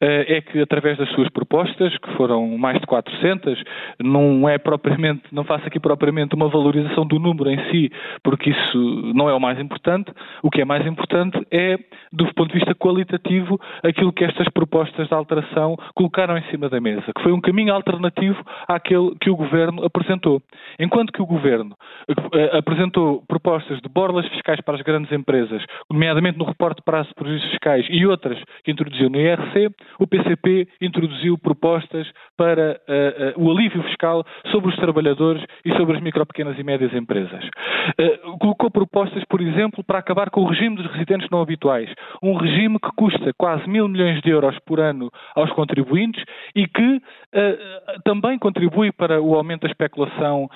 eh, 0.00 0.38
é 0.38 0.40
que, 0.40 0.60
através 0.60 0.98
das 0.98 1.08
suas 1.10 1.28
propostas, 1.30 1.96
que 1.98 2.12
foram 2.16 2.58
mais 2.58 2.80
de 2.80 2.86
400, 2.86 3.62
não 4.00 4.48
é 4.48 4.58
propriamente, 4.58 5.22
não 5.30 5.44
faço 5.44 5.64
aqui 5.68 5.78
propriamente 5.78 6.34
uma 6.34 6.48
valorização 6.48 7.06
do 7.06 7.20
número 7.20 7.48
em 7.48 7.70
si, 7.70 7.92
porque 8.24 8.50
isso 8.50 9.12
não 9.14 9.30
é 9.30 9.34
o 9.34 9.38
mais 9.38 9.60
importante. 9.60 10.12
O 10.42 10.50
que 10.50 10.62
é 10.62 10.64
mais 10.64 10.84
importante 10.84 11.38
é, 11.48 11.78
do 12.12 12.26
ponto 12.34 12.48
de 12.48 12.58
vista 12.58 12.74
qualitativo, 12.74 13.56
aquilo 13.84 14.12
que 14.12 14.24
estas 14.24 14.48
propostas 14.48 15.06
de 15.06 15.14
alteração 15.14 15.76
colocaram 15.94 16.36
em 16.36 16.42
cima 16.50 16.68
da 16.68 16.80
mesa, 16.80 17.12
que 17.14 17.22
foi 17.22 17.30
um 17.30 17.40
caminho 17.40 17.72
alternativo 17.72 18.44
àquele 18.66 19.14
que 19.20 19.30
o 19.30 19.36
Governo 19.36 19.84
apresentou. 19.84 20.42
Enquanto 20.76 21.12
que 21.12 21.22
o 21.22 21.26
Governo 21.26 21.76
eh, 22.08 22.58
apresentou 22.58 23.22
propostas 23.28 23.80
de 23.80 23.88
borlas 23.88 24.26
fiscais 24.26 24.60
para 24.60 24.74
as 24.74 24.82
grandes 24.82 25.12
empresas, 25.12 25.64
nomeadamente 25.88 26.36
no 26.36 26.44
reporte 26.44 26.82
para 26.84 27.11
as 27.12 27.14
prejuízos 27.14 27.50
fiscais 27.50 27.86
e 27.90 28.06
outras 28.06 28.38
que 28.64 28.70
introduziu 28.70 29.08
no 29.10 29.20
IRC, 29.20 29.70
o 29.98 30.06
PCP 30.06 30.66
introduziu 30.80 31.38
propostas 31.38 32.10
para 32.36 32.80
uh, 32.88 33.40
uh, 33.40 33.44
o 33.44 33.50
alívio 33.50 33.82
fiscal 33.84 34.24
sobre 34.50 34.70
os 34.70 34.76
trabalhadores 34.76 35.44
e 35.64 35.72
sobre 35.76 35.96
as 35.96 36.02
micro, 36.02 36.24
pequenas 36.26 36.58
e 36.58 36.62
médias 36.62 36.92
empresas. 36.94 37.44
Uh, 37.44 38.38
colocou 38.38 38.70
propostas, 38.70 39.22
por 39.28 39.40
exemplo, 39.40 39.84
para 39.84 39.98
acabar 39.98 40.30
com 40.30 40.42
o 40.42 40.48
regime 40.48 40.76
dos 40.76 40.86
residentes 40.92 41.28
não 41.30 41.42
habituais, 41.42 41.90
um 42.22 42.34
regime 42.34 42.78
que 42.78 42.90
custa 42.96 43.32
quase 43.36 43.68
mil 43.68 43.88
milhões 43.88 44.20
de 44.22 44.30
euros 44.30 44.56
por 44.66 44.80
ano 44.80 45.10
aos 45.34 45.50
contribuintes 45.52 46.22
e 46.54 46.66
que 46.66 47.02
também 48.04 48.38
contribui 48.38 48.92
para 48.92 49.20
o 49.20 49.34
aumento 49.34 49.62
da 49.62 49.68
especulação 49.68 50.48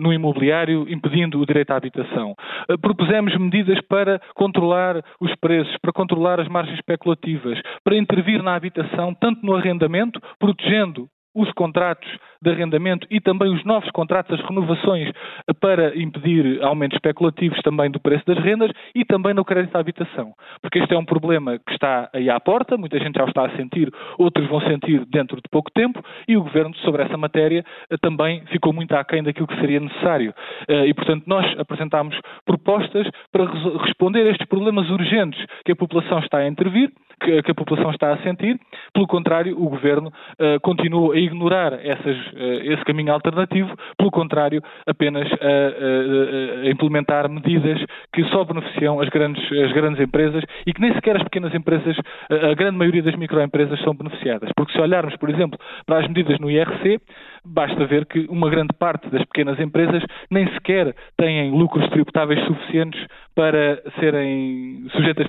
no 0.00 0.12
imobiliário, 0.12 0.86
impedindo 0.88 1.40
o 1.40 1.46
direito 1.46 1.72
à 1.72 1.76
habitação. 1.76 2.34
propusemos 2.80 3.36
medidas 3.36 3.80
para 3.88 4.20
controlar 4.34 5.02
os 5.20 5.34
preços, 5.36 5.75
para 5.80 5.92
controlar 5.92 6.40
as 6.40 6.48
margens 6.48 6.78
especulativas, 6.78 7.60
para 7.84 7.96
intervir 7.96 8.42
na 8.42 8.54
habitação, 8.54 9.14
tanto 9.14 9.44
no 9.44 9.54
arrendamento, 9.54 10.20
protegendo 10.38 11.08
os 11.36 11.52
contratos 11.52 12.08
de 12.42 12.50
arrendamento 12.50 13.06
e 13.10 13.20
também 13.20 13.52
os 13.52 13.62
novos 13.64 13.90
contratos, 13.90 14.40
as 14.40 14.48
renovações 14.48 15.12
para 15.60 15.96
impedir 15.96 16.62
aumentos 16.62 16.96
especulativos 16.96 17.60
também 17.62 17.90
do 17.90 18.00
preço 18.00 18.24
das 18.26 18.38
rendas 18.38 18.70
e 18.94 19.04
também 19.04 19.34
no 19.34 19.44
crédito 19.44 19.76
à 19.76 19.80
habitação. 19.80 20.32
Porque 20.62 20.78
este 20.78 20.94
é 20.94 20.98
um 20.98 21.04
problema 21.04 21.58
que 21.58 21.72
está 21.72 22.08
aí 22.12 22.30
à 22.30 22.40
porta, 22.40 22.76
muita 22.76 22.98
gente 22.98 23.16
já 23.16 23.24
o 23.24 23.28
está 23.28 23.46
a 23.46 23.56
sentir, 23.56 23.92
outros 24.18 24.48
vão 24.48 24.60
sentir 24.62 25.04
dentro 25.06 25.36
de 25.36 25.48
pouco 25.50 25.70
tempo 25.70 26.02
e 26.26 26.36
o 26.36 26.42
Governo 26.42 26.74
sobre 26.76 27.02
essa 27.02 27.16
matéria 27.16 27.64
também 28.00 28.44
ficou 28.46 28.72
muito 28.72 28.94
aquém 28.94 29.22
daquilo 29.22 29.46
que 29.46 29.60
seria 29.60 29.80
necessário. 29.80 30.32
Eh, 30.68 30.86
e, 30.86 30.94
portanto, 30.94 31.24
nós 31.26 31.46
apresentámos 31.58 32.18
propostas 32.44 33.06
para 33.30 33.44
responder 33.84 34.26
a 34.26 34.30
estes 34.30 34.46
problemas 34.46 34.88
urgentes 34.88 35.44
que 35.64 35.72
a 35.72 35.76
população 35.76 36.18
está 36.20 36.38
a 36.38 36.48
intervir 36.48 36.90
que, 37.20 37.42
que, 37.42 37.50
a 37.50 37.54
população 37.54 37.90
está 37.90 38.12
a 38.12 38.18
sentir. 38.18 38.58
Pelo 38.92 39.06
contrário, 39.06 39.56
o 39.60 39.68
governo 39.68 40.08
uh, 40.08 40.60
continua 40.60 41.14
a 41.14 41.18
ignorar 41.18 41.72
essas, 41.74 42.16
uh, 42.32 42.72
esse 42.72 42.84
caminho 42.84 43.12
alternativo, 43.12 43.74
pelo 43.96 44.10
contrário, 44.10 44.62
apenas 44.86 45.26
a, 45.32 46.66
a, 46.66 46.70
implementar 46.70 47.28
medidas 47.28 47.82
que 48.12 48.24
só 48.24 48.44
beneficiam 48.44 49.00
as 49.00 49.08
grandes, 49.08 49.42
as 49.52 49.72
grandes 49.72 50.00
empresas 50.00 50.44
e 50.66 50.72
que 50.72 50.80
nem 50.80 50.92
sequer 50.94 51.16
as 51.16 51.22
pequenas 51.22 51.54
empresas, 51.54 51.96
a 52.30 52.54
grande 52.54 52.76
maioria 52.76 53.02
das 53.02 53.16
microempresas 53.16 53.80
são 53.80 53.94
beneficiadas. 53.94 54.50
Porque 54.56 54.72
se 54.72 54.80
olharmos, 54.80 55.16
por 55.16 55.30
exemplo, 55.30 55.58
para 55.86 56.00
as 56.00 56.08
medidas 56.08 56.38
no 56.38 56.50
IRC, 56.50 57.00
basta 57.46 57.86
ver 57.86 58.06
que 58.06 58.26
uma 58.28 58.50
grande 58.50 58.74
parte 58.78 59.08
das 59.10 59.24
pequenas 59.24 59.58
empresas 59.60 60.02
nem 60.30 60.46
sequer 60.54 60.94
têm 61.16 61.50
lucros 61.50 61.88
tributáveis 61.90 62.44
suficientes 62.46 63.06
para 63.34 63.82
serem 63.98 64.86
sujeitas 64.90 65.26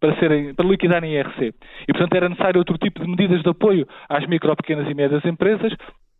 para 0.00 0.16
serem 0.16 0.54
para 0.54 0.68
liquidarem 0.68 1.14
IRC. 1.14 1.54
E 1.88 1.92
portanto 1.92 2.14
era 2.14 2.28
necessário 2.28 2.58
outro 2.58 2.78
tipo 2.78 3.00
de 3.00 3.08
medidas 3.08 3.42
de 3.42 3.48
apoio 3.48 3.86
às 4.08 4.26
micro, 4.26 4.54
pequenas 4.56 4.88
e 4.88 4.94
médias 4.94 5.24
empresas 5.24 5.72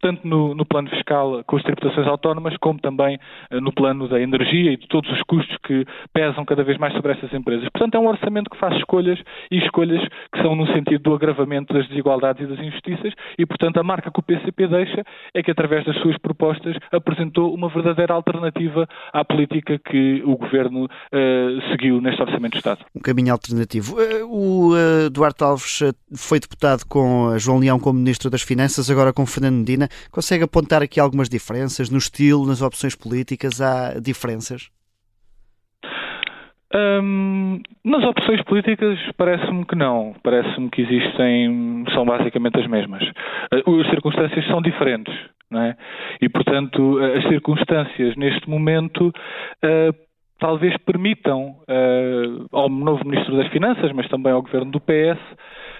tanto 0.02 0.26
no, 0.26 0.54
no, 0.54 0.66
plano 0.66 0.90
fiscal 0.90 1.42
com 1.46 1.56
as 1.56 1.62
tributações 1.62 2.06
autónomas, 2.08 2.56
como 2.58 2.78
também 2.80 3.18
uh, 3.50 3.60
no 3.60 3.72
plano 3.72 4.08
da 4.08 4.20
energia 4.20 4.72
e 4.72 4.76
de 4.76 4.88
todos 4.88 5.10
os 5.10 5.22
custos 5.22 5.56
que 5.64 5.86
pesam 6.12 6.44
cada 6.44 6.64
vez 6.64 6.76
mais 6.76 6.92
sobre 6.92 7.12
essas 7.12 7.32
empresas. 7.32 7.68
Portanto, 7.70 7.94
é 7.94 7.98
um 8.00 8.08
orçamento 8.08 8.50
que 8.50 8.58
faz 8.58 8.76
escolhas 8.76 9.18
e 9.50 9.58
escolhas 9.58 10.02
que 10.32 10.42
são 10.42 10.56
no 10.56 10.66
sentido 10.72 11.02
do 11.02 11.14
agravamento 11.14 11.72
das 11.72 11.86
desigualdades 11.88 12.42
e 12.42 12.46
das 12.46 12.58
injustiças 12.58 13.14
e, 13.38 13.46
portanto, 13.46 13.78
a 13.78 13.82
marca 13.82 14.10
que 14.10 14.18
o 14.18 14.22
PCP 14.22 14.66
deixa 14.66 15.04
é 15.32 15.42
que, 15.42 15.50
através 15.50 15.84
das 15.84 15.96
suas 16.00 16.18
propostas, 16.18 16.76
apresentou 16.90 17.54
uma 17.54 17.68
verdadeira 17.68 18.12
alternativa 18.12 18.88
à 19.12 19.24
política 19.24 19.78
que 19.78 20.22
o 20.24 20.36
Governo 20.36 20.84
uh, 20.86 21.70
seguiu 21.70 22.00
neste 22.00 22.20
Orçamento 22.20 22.52
de 22.52 22.58
Estado. 22.58 22.84
Um 22.94 23.00
caminho 23.00 23.32
alternativo. 23.32 23.96
Uh, 23.96 24.72
o 24.72 25.10
Duarte 25.10 25.44
Alves 25.44 25.80
foi 26.12 26.40
deputado 26.40 26.84
com 26.88 27.38
João 27.38 27.58
Leão 27.58 27.78
como 27.78 27.98
Ministro 27.98 28.28
das 28.28 28.42
Finanças, 28.42 28.90
agora 28.90 29.12
com 29.12 29.24
Fernando 29.24 29.58
Medina. 29.58 29.88
Consegue 30.10 30.44
apontar 30.44 30.82
aqui 30.82 31.00
algumas 31.00 31.28
diferenças 31.28 31.90
no 31.90 31.98
estilo, 31.98 32.46
nas 32.46 32.62
opções 32.62 32.94
políticas? 32.94 33.60
Há 33.60 33.98
diferenças? 34.00 34.70
Hum, 36.74 37.60
nas 37.84 38.02
opções 38.02 38.42
políticas 38.44 38.98
parece-me 39.16 39.66
que 39.66 39.76
não. 39.76 40.14
Parece-me 40.22 40.70
que 40.70 40.82
existem, 40.82 41.84
são 41.92 42.04
basicamente 42.04 42.58
as 42.58 42.66
mesmas. 42.66 43.02
As 43.50 43.90
circunstâncias 43.90 44.46
são 44.46 44.62
diferentes, 44.62 45.14
é? 45.54 45.76
E, 46.20 46.28
portanto, 46.28 46.98
as 46.98 47.24
circunstâncias 47.28 48.16
neste 48.16 48.48
momento 48.48 49.08
uh, 49.08 50.11
talvez 50.42 50.76
permitam 50.78 51.54
uh, 51.70 52.46
ao 52.50 52.68
novo 52.68 53.06
Ministro 53.06 53.36
das 53.36 53.46
Finanças, 53.52 53.92
mas 53.92 54.08
também 54.08 54.32
ao 54.32 54.42
Governo 54.42 54.72
do 54.72 54.80
PS, 54.80 55.20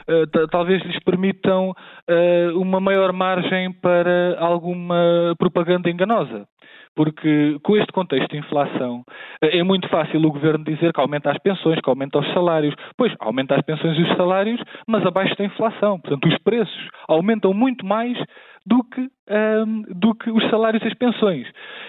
uh, 0.08 0.48
talvez 0.52 0.80
lhes 0.84 1.00
permitam 1.00 1.70
uh, 1.70 2.60
uma 2.60 2.80
maior 2.80 3.12
margem 3.12 3.72
para 3.72 4.36
alguma 4.38 5.34
propaganda 5.36 5.90
enganosa. 5.90 6.46
Porque 6.94 7.58
com 7.62 7.74
este 7.76 7.90
contexto 7.90 8.30
de 8.30 8.36
inflação 8.36 9.02
é 9.40 9.62
muito 9.62 9.88
fácil 9.88 10.20
o 10.20 10.30
governo 10.30 10.62
dizer 10.62 10.92
que 10.92 11.00
aumenta 11.00 11.30
as 11.30 11.38
pensões, 11.38 11.80
que 11.80 11.88
aumenta 11.88 12.18
os 12.18 12.32
salários. 12.34 12.74
Pois, 12.98 13.10
aumenta 13.18 13.54
as 13.54 13.62
pensões 13.62 13.98
e 13.98 14.02
os 14.02 14.14
salários, 14.14 14.60
mas 14.86 15.04
abaixo 15.06 15.34
da 15.38 15.44
inflação. 15.46 15.98
Portanto, 15.98 16.28
os 16.28 16.36
preços 16.44 16.88
aumentam 17.08 17.54
muito 17.54 17.86
mais 17.86 18.18
do 18.66 18.84
que, 18.84 19.00
um, 19.28 19.82
do 19.88 20.14
que 20.14 20.30
os 20.30 20.42
salários 20.50 20.82
e 20.82 20.88
as 20.88 20.94
pensões. 20.94 21.48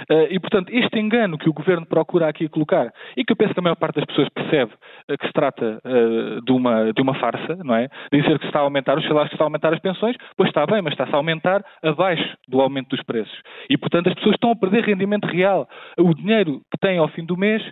Uh, 0.09 0.27
e, 0.29 0.39
portanto, 0.39 0.69
este 0.71 0.99
engano 0.99 1.37
que 1.37 1.49
o 1.49 1.53
Governo 1.53 1.85
procura 1.85 2.27
aqui 2.27 2.47
colocar, 2.49 2.91
e 3.15 3.23
que 3.23 3.31
eu 3.31 3.35
penso 3.35 3.53
que 3.53 3.59
a 3.59 3.63
maior 3.63 3.75
parte 3.75 3.95
das 3.95 4.05
pessoas 4.05 4.29
percebe 4.29 4.71
uh, 4.73 5.17
que 5.17 5.27
se 5.27 5.33
trata 5.33 5.79
uh, 5.83 6.41
de, 6.41 6.51
uma, 6.51 6.91
de 6.91 7.01
uma 7.01 7.13
farsa, 7.15 7.55
não 7.63 7.75
é? 7.75 7.87
Dizer 8.11 8.37
que 8.37 8.45
se 8.45 8.47
está 8.47 8.59
a 8.59 8.63
aumentar 8.63 8.97
os 8.97 9.07
salários, 9.07 9.29
que 9.29 9.31
se 9.31 9.35
está 9.35 9.45
a 9.45 9.47
aumentar 9.47 9.73
as 9.73 9.79
pensões, 9.79 10.15
pois 10.35 10.49
está 10.49 10.65
bem, 10.65 10.81
mas 10.81 10.93
está-se 10.93 11.13
a 11.13 11.17
aumentar 11.17 11.63
abaixo 11.83 12.37
do 12.47 12.61
aumento 12.61 12.89
dos 12.89 13.03
preços. 13.03 13.37
E, 13.69 13.77
portanto, 13.77 14.09
as 14.09 14.15
pessoas 14.15 14.35
estão 14.35 14.51
a 14.51 14.55
perder 14.55 14.83
rendimento 14.83 15.25
real. 15.25 15.67
O 15.97 16.13
dinheiro 16.13 16.61
que 16.71 16.77
têm 16.79 16.97
ao 16.97 17.07
fim 17.09 17.25
do 17.25 17.37
mês 17.37 17.63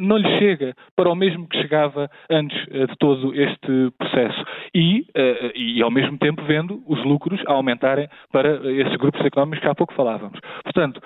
não 0.00 0.16
lhe 0.16 0.38
chega 0.38 0.74
para 0.96 1.10
o 1.10 1.14
mesmo 1.14 1.48
que 1.48 1.60
chegava 1.60 2.08
antes 2.30 2.56
eh, 2.70 2.86
de 2.86 2.96
todo 2.98 3.34
este 3.34 3.90
processo. 3.98 4.44
E, 4.74 5.04
e, 5.54 5.82
ao 5.82 5.90
mesmo 5.90 6.18
tempo, 6.18 6.42
vendo 6.44 6.82
os 6.86 7.02
lucros 7.04 7.40
aumentarem 7.46 8.08
para 8.32 8.56
esses 8.70 8.96
grupos 8.96 9.24
económicos 9.24 9.60
que 9.60 9.68
há 9.68 9.74
pouco 9.74 9.94
falávamos. 9.94 10.38
Portanto, 10.62 11.00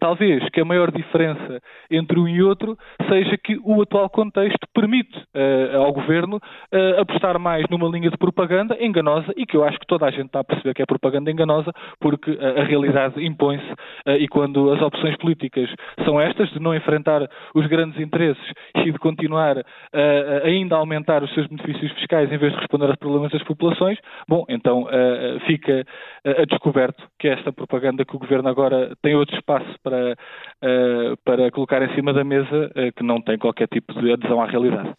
talvez 0.00 0.48
que 0.50 0.60
a 0.60 0.64
maior 0.64 0.90
diferença 0.90 1.60
entre 1.90 2.18
um 2.18 2.26
e 2.26 2.42
outro 2.42 2.76
seja 3.08 3.36
que 3.36 3.58
o 3.62 3.82
atual 3.82 4.08
contexto 4.10 4.66
permite 4.74 5.14
ao 5.74 5.92
governo 5.92 6.40
apostar 6.98 7.38
mais 7.38 7.64
numa 7.70 7.88
linha 7.88 8.10
de 8.10 8.16
propaganda 8.16 8.76
enganosa 8.80 9.32
e 9.36 9.46
que 9.46 9.56
eu 9.56 9.64
acho 9.64 9.78
que 9.78 9.86
toda 9.86 10.06
a 10.06 10.10
gente 10.10 10.26
está 10.26 10.40
a 10.40 10.44
perceber 10.44 10.74
que 10.74 10.82
é 10.82 10.86
propaganda 10.86 11.30
enganosa 11.30 11.72
porque 12.00 12.36
a 12.58 12.64
realidade 12.64 13.24
impõe-se 13.24 13.72
e 14.18 14.28
quando 14.28 14.72
as 14.72 14.82
opções 14.82 15.16
políticas 15.16 15.70
são 16.04 16.20
estas, 16.20 16.50
de 16.50 16.60
não 16.60 16.74
enfrentar 16.74 17.28
os 17.54 17.66
grandes 17.66 18.00
interesses 18.00 18.44
e 18.76 18.92
de 18.92 18.98
continuar 18.98 19.58
a 19.58 20.46
ainda 20.46 20.76
aumentar 20.76 21.22
os 21.22 21.32
seus 21.34 21.46
benefícios 21.46 21.92
fiscais 21.92 22.30
em 22.30 22.38
vez 22.38 22.52
de 22.52 22.58
responder 22.58 22.86
aos 22.86 22.96
problemas 22.96 23.32
das 23.32 23.42
populações, 23.44 23.98
bom, 24.28 24.44
então 24.48 24.86
fica 25.46 25.84
a 26.24 26.44
descoberto 26.44 27.02
que 27.18 27.28
esta 27.28 27.52
propaganda 27.52 28.04
que 28.04 28.16
o 28.16 28.18
Governo 28.18 28.48
agora 28.48 28.94
tem 29.02 29.14
outro 29.14 29.36
espaço 29.36 29.68
para, 29.82 30.16
para 31.24 31.50
colocar 31.50 31.82
em 31.82 31.94
cima 31.94 32.12
da 32.12 32.24
mesa 32.24 32.70
que 32.96 33.02
não 33.02 33.20
tem 33.20 33.38
qualquer 33.38 33.68
tipo 33.68 33.92
de 34.00 34.12
adesão 34.12 34.40
à 34.40 34.46
realidade. 34.46 34.92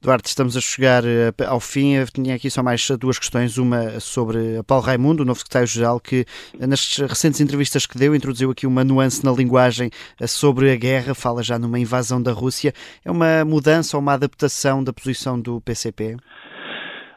Duarte, 0.00 0.28
estamos 0.28 0.56
a 0.56 0.60
chegar 0.60 1.02
ao 1.46 1.60
fim. 1.60 1.94
Eu 1.94 2.06
tinha 2.06 2.34
aqui 2.34 2.50
só 2.50 2.62
mais 2.62 2.88
duas 2.98 3.18
questões. 3.18 3.58
Uma 3.58 4.00
sobre 4.00 4.62
Paulo 4.66 4.84
Raimundo, 4.84 5.22
o 5.22 5.26
novo 5.26 5.38
secretário-geral, 5.38 6.00
que 6.00 6.24
nas 6.58 6.96
recentes 6.98 7.40
entrevistas 7.40 7.86
que 7.86 7.98
deu 7.98 8.14
introduziu 8.14 8.50
aqui 8.50 8.66
uma 8.66 8.84
nuance 8.84 9.24
na 9.24 9.32
linguagem 9.32 9.90
sobre 10.26 10.72
a 10.72 10.76
guerra, 10.76 11.14
fala 11.14 11.42
já 11.42 11.58
numa 11.58 11.78
invasão 11.78 11.91
da 12.22 12.32
Rússia. 12.32 12.72
É 13.04 13.10
uma 13.10 13.44
mudança 13.44 13.96
ou 13.96 14.02
uma 14.02 14.14
adaptação 14.14 14.82
da 14.82 14.92
posição 14.92 15.40
do 15.40 15.60
PCP? 15.60 16.16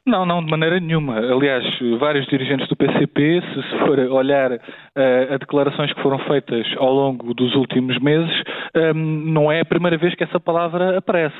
Não, 0.08 0.24
não, 0.24 0.44
de 0.44 0.52
maneira 0.52 0.80
nenhuma. 0.80 1.18
Aliás, 1.18 1.64
vários 2.00 2.28
dirigentes 2.28 2.68
do 2.68 2.76
PCP, 2.76 3.42
se 3.42 3.80
for 3.80 3.98
olhar 3.98 4.52
uh, 4.52 5.34
a 5.34 5.38
declarações 5.38 5.92
que 5.94 6.02
foram 6.04 6.20
feitas 6.20 6.64
ao 6.78 6.94
longo 6.94 7.34
dos 7.34 7.56
últimos 7.56 7.98
meses, 8.00 8.32
um, 8.76 8.80
ehm, 8.80 9.34
não 9.34 9.52
é 9.52 9.62
a 9.62 9.66
primeira 9.66 9.98
vez 9.98 10.14
que 10.14 10.24
essa 10.24 10.40
palavra 10.40 11.00
aparece. 11.00 11.36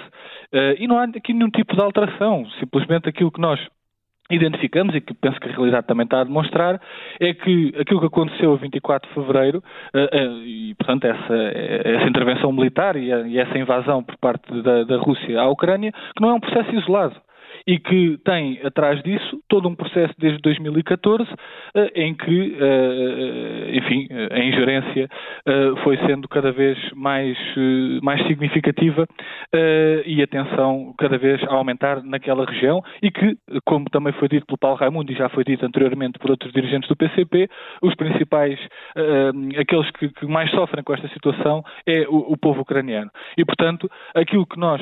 Uh, 0.52 0.74
e 0.80 0.88
não 0.88 0.98
há 0.98 1.04
aqui 1.04 1.32
nenhum 1.32 1.52
tipo 1.52 1.76
de 1.76 1.82
alteração. 1.82 2.44
Simplesmente 2.60 3.08
aquilo 3.08 3.32
que 3.32 3.40
nós 3.40 3.60
identificamos 4.30 4.96
e 4.96 5.02
que 5.02 5.14
penso 5.14 5.40
que 5.40 5.50
a 5.50 5.52
realidade 5.52 5.88
também 5.88 6.06
está 6.06 6.22
a 6.22 6.24
demonstrar 6.24 6.82
é 7.20 7.34
que 7.34 7.74
aquilo 7.80 8.00
que 8.00 8.08
aconteceu 8.08 8.54
a 8.54 8.58
24 8.58 9.08
de 9.08 9.16
fevereiro 9.16 9.64
uh, 9.94 10.00
uh, 10.00 10.42
e 10.44 10.74
portanto 10.76 11.06
essa, 11.06 11.36
essa 11.36 12.10
intervenção 12.10 12.52
militar 12.52 12.96
e, 12.96 13.10
e, 13.10 13.38
essa 13.38 13.58
invasão 13.58 14.04
por 14.04 14.18
parte 14.18 14.62
da, 14.64 14.84
da 14.84 14.98
Rússia 14.98 15.40
à 15.40 15.48
Ucrânia 15.48 15.92
que 15.92 16.22
não 16.22 16.30
é 16.30 16.34
um 16.34 16.40
processo 16.40 16.74
isolado 16.76 17.16
e 17.68 17.80
que 17.80 18.18
tem 18.24 18.60
atrás 18.64 19.02
disso 19.02 19.42
todo 19.50 19.68
um 19.68 19.76
processo 19.76 20.14
desde 20.18 20.40
2014 20.42 21.28
eh, 21.76 21.92
em 21.96 22.14
que, 22.14 22.58
eh, 22.60 23.78
enfim, 23.78 24.08
a 24.32 24.40
ingerência 24.40 25.10
eh, 25.46 25.74
foi 25.84 25.98
sendo 26.06 26.28
cada 26.28 26.52
vez 26.52 26.78
mais, 26.94 27.38
mais 28.02 28.26
significativa 28.28 29.08
e 30.06 30.22
a 30.22 30.28
tensão 30.28 30.94
cada 30.98 31.18
vez 31.18 31.42
a 31.44 31.54
aumentar 31.54 32.04
naquela 32.04 32.46
região 32.46 32.84
e 33.02 33.10
que, 33.10 33.38
como 33.64 33.90
também 33.90 34.14
foi 34.14 34.28
dito 34.28 34.46
pelo 34.46 34.58
Paulo 34.58 34.78
Raimundo 34.78 35.12
e 35.12 35.16
já 35.16 35.30
foi 35.30 35.44
dito 35.44 35.66
anteriormente 35.66 36.20
por 36.20 36.30
outros 36.32 36.52
dirigentes 36.52 36.88
do 36.90 36.96
PCP, 36.96 37.50
os 37.82 37.96
principais, 37.96 38.60
aqueles 39.60 39.90
que, 39.92 40.26
mais 40.26 40.52
sofrem 40.52 40.84
com 40.84 40.94
esta 40.94 41.08
situação 41.10 41.64
é 41.88 42.06
o 42.08 42.36
povo 42.38 42.62
ucraniano. 42.62 43.10
E, 43.38 43.46
portanto, 43.46 43.90
aquilo 44.14 44.46
que 44.46 44.60
nós 44.60 44.82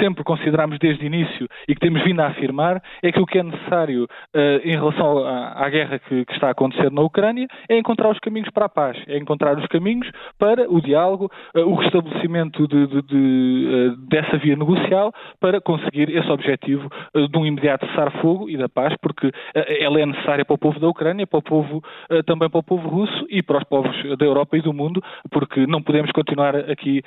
sempre 0.00 0.22
consideramos 0.24 0.78
desde 0.78 1.04
o 1.04 1.06
início 1.06 1.48
e 1.68 1.74
que 1.74 1.80
temos 1.80 2.02
vindo 2.04 2.21
a 2.24 2.28
afirmar 2.28 2.82
é 3.02 3.10
que 3.10 3.20
o 3.20 3.26
que 3.26 3.38
é 3.38 3.42
necessário 3.42 4.04
uh, 4.04 4.38
em 4.64 4.72
relação 4.72 5.24
à, 5.26 5.68
guerra 5.68 5.98
que, 5.98 6.24
está 6.30 6.48
a 6.48 6.50
acontecer 6.50 6.90
na 6.90 7.02
Ucrânia 7.02 7.46
é 7.68 7.78
encontrar 7.78 8.10
os 8.10 8.18
caminhos 8.18 8.50
para 8.50 8.66
a 8.66 8.68
paz, 8.68 8.96
é 9.06 9.16
encontrar 9.18 9.58
os 9.58 9.66
caminhos 9.66 10.10
para 10.38 10.70
o 10.70 10.80
diálogo, 10.80 11.30
uh, 11.56 11.60
o 11.60 11.74
restabelecimento 11.74 12.66
de, 12.68 12.86
de, 12.86 13.02
de, 13.02 13.68
uh, 13.94 13.96
dessa 14.08 14.36
via 14.38 14.56
negocial 14.56 15.12
para 15.40 15.60
conseguir 15.60 16.10
esse 16.10 16.30
objetivo 16.30 16.88
de 17.14 17.38
um 17.38 17.44
imediato 17.44 17.86
cessar-fogo 17.86 18.48
e 18.48 18.56
da 18.56 18.68
paz, 18.68 18.94
porque 19.00 19.30
ela 19.54 20.00
é 20.00 20.06
necessária 20.06 20.44
para 20.44 20.54
o 20.54 20.58
povo 20.58 20.78
da 20.78 20.88
Ucrânia, 20.88 21.26
para 21.26 21.38
o 21.38 21.42
povo, 21.42 21.82
também 22.26 22.48
para 22.48 22.60
o 22.60 22.62
povo 22.62 22.88
russo 22.88 23.26
e 23.28 23.42
para 23.42 23.58
os 23.58 23.64
povos 23.64 23.94
da 24.18 24.24
Europa 24.24 24.56
e 24.56 24.62
do 24.62 24.72
mundo, 24.72 25.02
porque 25.30 25.66
não 25.66 25.82
podemos 25.82 26.10
continuar 26.12 26.56
aqui, 26.56 27.02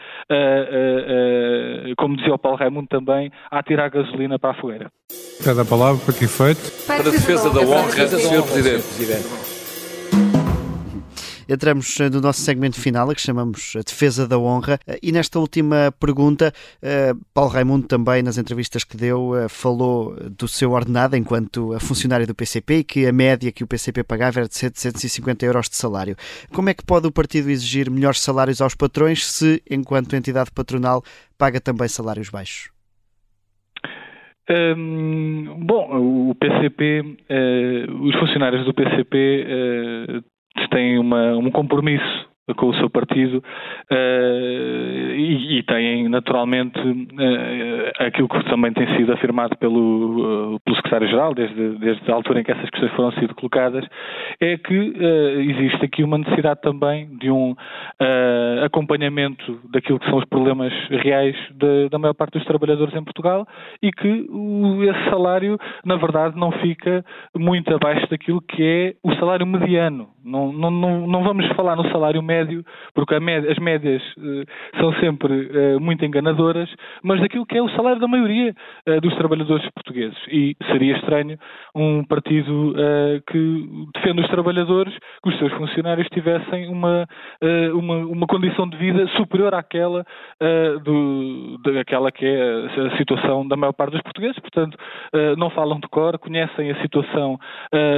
como 1.97 2.15
dizia 2.15 2.33
o 2.33 2.39
Paulo 2.39 2.57
Raimundo 2.57 2.87
também, 2.87 3.31
a 3.49 3.63
tirar 3.63 3.89
gasolina 3.89 4.37
para 4.37 4.51
a 4.51 4.53
fogueira. 4.55 4.91
Cada 5.43 5.65
palavra 5.65 6.01
para 6.03 6.13
que 6.13 6.25
efeito? 6.25 6.71
Para 6.87 7.07
a 7.07 7.11
defesa 7.11 7.49
da 7.49 7.61
honra, 7.61 8.07
Sr. 8.07 8.43
Presidente. 8.43 9.45
Entramos 11.47 11.95
no 12.11 12.21
nosso 12.21 12.41
segmento 12.41 12.79
final, 12.79 13.13
que 13.13 13.21
chamamos 13.21 13.73
a 13.75 13.81
Defesa 13.81 14.27
da 14.27 14.37
Honra. 14.37 14.79
E 15.01 15.11
nesta 15.11 15.37
última 15.37 15.93
pergunta, 15.99 16.51
eh, 16.81 17.13
Paulo 17.35 17.51
Raimundo 17.51 17.85
também, 17.85 18.23
nas 18.23 18.39
entrevistas 18.39 18.83
que 18.83 18.97
deu, 18.97 19.35
eh, 19.35 19.47
falou 19.47 20.15
do 20.31 20.47
seu 20.47 20.71
ordenado 20.71 21.15
enquanto 21.15 21.77
funcionário 21.79 22.25
do 22.25 22.33
PCP 22.33 22.77
e 22.77 22.83
que 22.83 23.05
a 23.05 23.11
média 23.11 23.51
que 23.51 23.63
o 23.63 23.67
PCP 23.67 24.03
pagava 24.03 24.39
era 24.39 24.49
de 24.49 24.57
750 24.57 25.45
euros 25.45 25.69
de 25.69 25.75
salário. 25.75 26.15
Como 26.51 26.69
é 26.69 26.73
que 26.73 26.83
pode 26.83 27.05
o 27.05 27.11
partido 27.11 27.51
exigir 27.51 27.91
melhores 27.91 28.21
salários 28.21 28.59
aos 28.59 28.73
patrões 28.73 29.23
se, 29.25 29.61
enquanto 29.69 30.15
entidade 30.15 30.49
patronal, 30.49 31.03
paga 31.37 31.61
também 31.61 31.87
salários 31.87 32.29
baixos? 32.29 32.74
Hum, 34.47 35.65
bom, 35.65 36.29
o 36.29 36.35
PCP, 36.35 37.17
eh, 37.27 37.85
os 38.01 38.15
funcionários 38.17 38.63
do 38.65 38.73
PCP 38.73 39.45
eh, 39.47 40.67
têm 40.69 40.99
uma, 40.99 41.35
um 41.35 41.49
compromisso 41.49 42.24
com 42.53 42.67
o 42.67 42.75
seu 42.75 42.89
partido 42.89 43.37
uh, 43.39 45.15
e, 45.15 45.57
e, 45.57 45.63
têm 45.63 46.07
naturalmente 46.07 46.77
uh, 46.79 48.05
aquilo 48.05 48.29
que 48.29 48.43
também 48.45 48.71
tem 48.71 48.85
sido 48.95 49.13
afirmado 49.13 49.57
pelo, 49.57 50.53
uh, 50.53 50.59
pelo 50.59 50.75
secretário-geral 50.75 51.33
desde, 51.33 51.79
desde 51.79 52.11
a 52.11 52.13
altura 52.13 52.41
em 52.41 52.43
que 52.43 52.51
essas 52.51 52.69
questões 52.69 52.91
foram 52.91 53.11
sido 53.13 53.33
colocadas 53.33 53.83
é 54.39 54.57
que 54.57 54.93
existe 55.47 55.85
aqui 55.85 56.03
uma 56.03 56.17
necessidade 56.17 56.61
também 56.61 57.07
de 57.17 57.31
um 57.31 57.55
acompanhamento 58.63 59.59
daquilo 59.71 59.99
que 59.99 60.09
são 60.09 60.17
os 60.17 60.25
problemas 60.25 60.73
reais 60.89 61.35
de, 61.51 61.89
da 61.89 61.97
maior 61.97 62.13
parte 62.13 62.33
dos 62.33 62.45
trabalhadores 62.45 62.93
em 62.93 63.03
Portugal 63.03 63.47
e 63.81 63.91
que 63.91 64.27
o, 64.29 64.83
esse 64.83 65.09
salário 65.09 65.57
na 65.85 65.95
verdade 65.95 66.37
não 66.37 66.51
fica 66.51 67.03
muito 67.35 67.73
abaixo 67.73 68.07
daquilo 68.09 68.41
que 68.41 68.61
é 68.61 68.93
o 69.03 69.13
salário 69.15 69.45
mediano. 69.45 70.09
Não, 70.23 70.51
não, 70.51 70.71
não, 70.71 71.07
não 71.07 71.23
vamos 71.23 71.47
falar 71.55 71.75
no 71.75 71.89
salário 71.91 72.21
médio 72.21 72.34
médio, 72.35 72.63
porque 72.93 73.19
média, 73.19 73.51
as 73.51 73.57
médias 73.57 74.01
uh, 74.17 74.79
são 74.79 74.93
sempre 74.99 75.33
uh, 75.33 75.79
muito 75.79 76.03
enganadoras, 76.03 76.69
mas 77.03 77.19
daquilo 77.21 77.45
que 77.45 77.57
é 77.57 77.61
o 77.61 77.69
salário 77.69 77.99
da 77.99 78.07
maioria 78.07 78.53
uh, 78.87 79.01
dos 79.01 79.15
trabalhadores 79.15 79.69
portugueses. 79.71 80.17
E 80.29 80.55
seria 80.71 80.95
estranho 80.97 81.37
um 81.73 82.03
partido 82.03 82.73
que 83.27 83.89
defende 83.93 84.21
os 84.21 84.27
trabalhadores 84.29 84.93
que 85.23 85.29
os 85.29 85.37
seus 85.37 85.51
funcionários 85.53 86.07
tivessem 86.09 86.67
uma, 86.67 87.07
uma, 87.73 87.97
uma 87.97 88.27
condição 88.27 88.67
de 88.67 88.77
vida 88.77 89.07
superior 89.09 89.53
àquela 89.53 90.05
do, 90.83 91.57
daquela 91.63 92.11
que 92.11 92.25
é 92.25 92.87
a 92.87 92.97
situação 92.97 93.47
da 93.47 93.55
maior 93.55 93.73
parte 93.73 93.93
dos 93.93 94.01
portugueses. 94.01 94.39
Portanto, 94.39 94.77
não 95.37 95.49
falam 95.49 95.79
de 95.79 95.87
cor, 95.87 96.17
conhecem 96.17 96.71
a 96.71 96.81
situação 96.81 97.37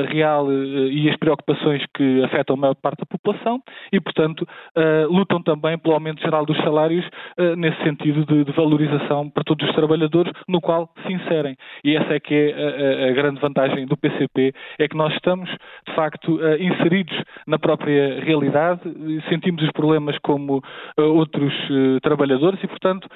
real 0.10 0.52
e 0.52 1.10
as 1.10 1.18
preocupações 1.18 1.84
que 1.96 2.24
afetam 2.24 2.56
a 2.56 2.60
maior 2.60 2.76
parte 2.76 3.00
da 3.00 3.06
população 3.06 3.62
e, 3.92 4.00
portanto, 4.00 4.27
portanto, 4.28 4.48
uh, 4.76 5.14
lutam 5.14 5.42
também 5.42 5.78
pelo 5.78 5.94
aumento 5.94 6.22
geral 6.22 6.46
dos 6.46 6.58
salários 6.58 7.06
uh, 7.38 7.56
nesse 7.56 7.82
sentido 7.84 8.26
de, 8.26 8.44
de, 8.44 8.52
valorização 8.52 9.30
para 9.30 9.44
todos 9.44 9.68
os 9.68 9.76
trabalhadores, 9.76 10.32
no 10.48 10.60
qual 10.60 10.90
se 11.06 11.14
inserem. 11.14 11.56
E 11.84 11.96
essa 11.96 12.14
é 12.14 12.20
que 12.20 12.34
é 12.34 13.06
a, 13.06 13.10
a 13.10 13.14
grande 13.14 13.40
vantagem 13.40 13.86
do 13.86 13.96
PCP, 13.96 14.54
é 14.80 14.88
que 14.88 14.96
nós 14.96 15.14
estamos, 15.14 15.50
de 15.88 15.96
facto, 15.96 16.36
uh, 16.36 16.62
inseridos 16.62 17.16
na 17.46 17.58
própria 17.58 18.20
realidade, 18.22 18.82
sentimos 19.30 19.64
os 19.64 19.72
problemas 19.72 20.18
como 20.20 20.62
outros 20.98 21.54
trabalhadores 22.02 22.62
e, 22.64 22.68
portanto, 22.68 23.08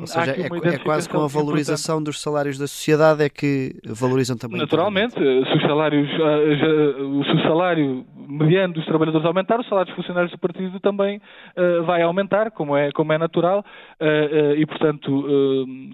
Ou 0.00 0.06
seja, 0.06 0.32
é, 0.32 0.74
é, 0.74 0.78
quase 0.78 1.08
com 1.08 1.22
a 1.22 1.26
valorização 1.26 2.02
dos 2.02 2.20
salários 2.20 2.58
da 2.58 2.66
sociedade 2.66 3.22
é 3.22 3.28
que 3.28 3.74
valorizam 3.86 4.36
também. 4.36 4.58
Naturalmente, 4.58 5.14
se 5.14 5.56
os 5.56 5.62
salários, 5.62 6.08
se 6.10 7.32
o 7.32 7.42
salário 7.42 8.04
mediano 8.28 8.74
dos 8.74 8.84
trabalhadores 8.86 9.26
aumentar, 9.26 9.60
os 9.60 9.68
salários 9.68 9.94
funcionários 9.94 10.32
do 10.32 10.38
partido 10.38 10.78
também 10.80 11.20
uh, 11.56 11.82
vai 11.84 12.02
aumentar, 12.02 12.50
como 12.50 12.76
é, 12.76 12.90
como 12.92 13.12
é 13.12 13.18
natural, 13.18 13.60
uh, 13.60 14.54
e 14.56 14.66
portanto 14.66 15.04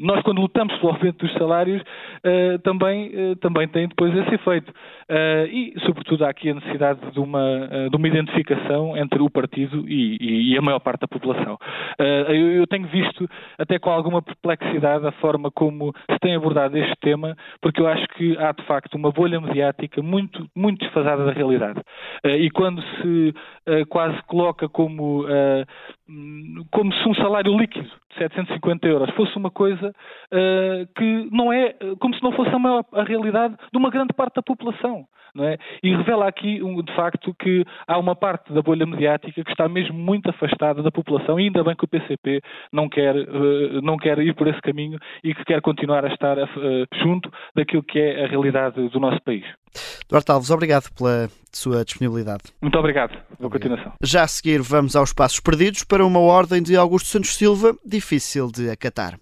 nós 0.00 0.22
quando 0.22 0.40
lutamos 0.40 0.74
pelo 0.78 0.92
aumento 0.92 1.24
dos 1.26 1.32
salários 1.34 1.82
também, 2.62 3.36
também 3.40 3.68
tem 3.68 3.88
depois 3.88 4.14
esse 4.14 4.34
efeito. 4.34 4.72
e 5.50 5.74
sobretudo 5.84 6.24
há 6.24 6.30
aqui 6.30 6.50
a 6.50 6.54
necessidade 6.54 7.00
de 7.12 7.20
uma, 7.20 7.88
de 7.90 7.96
uma 7.96 8.08
identificação 8.08 8.96
entre 8.96 9.22
o 9.22 9.30
partido 9.30 9.84
e, 9.88 10.52
e 10.52 10.58
a 10.58 10.62
maior 10.62 10.80
parte 10.80 11.00
da 11.02 11.08
população. 11.08 11.58
Eu, 12.28 12.52
eu, 12.52 12.66
tenho 12.66 12.86
visto 12.88 13.28
até 13.58 13.78
com 13.78 13.90
alguma 13.90 14.22
perplexidade 14.22 15.06
a 15.06 15.12
forma 15.12 15.50
como 15.50 15.92
se 16.10 16.18
tem 16.20 16.34
abordado 16.34 16.76
este 16.78 16.94
tema, 17.00 17.36
porque 17.60 17.80
eu 17.80 17.86
acho 17.86 18.06
que 18.08 18.36
há 18.38 18.52
de 18.52 18.64
facto 18.64 18.94
uma 18.94 19.10
bolha 19.10 19.40
mediática 19.40 20.02
muito, 20.02 20.46
muito 20.54 20.80
desfasada 20.80 21.24
da 21.24 21.32
realidade. 21.32 21.80
E 22.24 22.50
quando 22.50 22.82
se 22.82 23.34
quase 23.88 24.20
coloca 24.26 24.68
como, 24.68 25.24
uh, 25.24 25.64
como 26.70 26.92
se 26.94 27.08
um 27.08 27.14
salário 27.14 27.56
líquido 27.56 27.88
de 28.10 28.18
750 28.18 28.86
euros 28.86 29.10
fosse 29.14 29.36
uma 29.36 29.50
coisa 29.50 29.88
uh, 29.88 30.86
que 30.96 31.28
não 31.30 31.52
é, 31.52 31.74
como 31.98 32.14
se 32.14 32.22
não 32.22 32.32
fosse 32.32 32.50
a, 32.50 32.58
maior, 32.58 32.84
a 32.92 33.02
realidade 33.02 33.54
de 33.72 33.78
uma 33.78 33.90
grande 33.90 34.12
parte 34.12 34.34
da 34.34 34.42
população. 34.42 35.06
Não 35.34 35.44
é? 35.44 35.58
E 35.82 35.94
revela 35.94 36.26
aqui, 36.26 36.58
de 36.58 36.96
facto, 36.96 37.32
que 37.34 37.64
há 37.86 37.98
uma 37.98 38.16
parte 38.16 38.52
da 38.52 38.60
bolha 38.62 38.84
mediática 38.84 39.44
que 39.44 39.50
está 39.50 39.68
mesmo 39.68 39.96
muito 39.96 40.28
afastada 40.28 40.82
da 40.82 40.90
população 40.90 41.38
e 41.38 41.44
ainda 41.44 41.62
bem 41.62 41.76
que 41.76 41.84
o 41.84 41.88
PCP 41.88 42.40
não 42.72 42.88
quer, 42.88 43.14
uh, 43.14 43.80
não 43.80 43.96
quer 43.96 44.18
ir 44.18 44.34
por 44.34 44.48
esse 44.48 44.60
caminho 44.60 44.98
e 45.22 45.34
que 45.34 45.44
quer 45.44 45.60
continuar 45.60 46.04
a 46.04 46.12
estar 46.12 46.36
uh, 46.36 46.48
junto 47.00 47.30
daquilo 47.54 47.82
que 47.82 47.98
é 47.98 48.24
a 48.24 48.28
realidade 48.28 48.88
do 48.88 49.00
nosso 49.00 49.22
país. 49.22 49.44
Duarte 50.08 50.32
Alves, 50.32 50.50
obrigado 50.50 50.90
pela 50.96 51.28
sua 51.52 51.84
disponibilidade. 51.84 52.42
Muito 52.60 52.76
obrigado. 52.76 53.16
Boa 53.38 53.50
continuação. 53.50 53.92
Já 54.02 54.24
a 54.24 54.28
seguir 54.28 54.60
vamos 54.60 54.96
aos 54.96 55.12
passos 55.12 55.38
perdidos 55.40 55.84
para 55.84 55.99
uma 56.02 56.20
ordem 56.20 56.62
de 56.62 56.76
Augusto 56.76 57.08
Santos 57.08 57.36
Silva 57.36 57.76
difícil 57.84 58.50
de 58.50 58.70
acatar. 58.70 59.18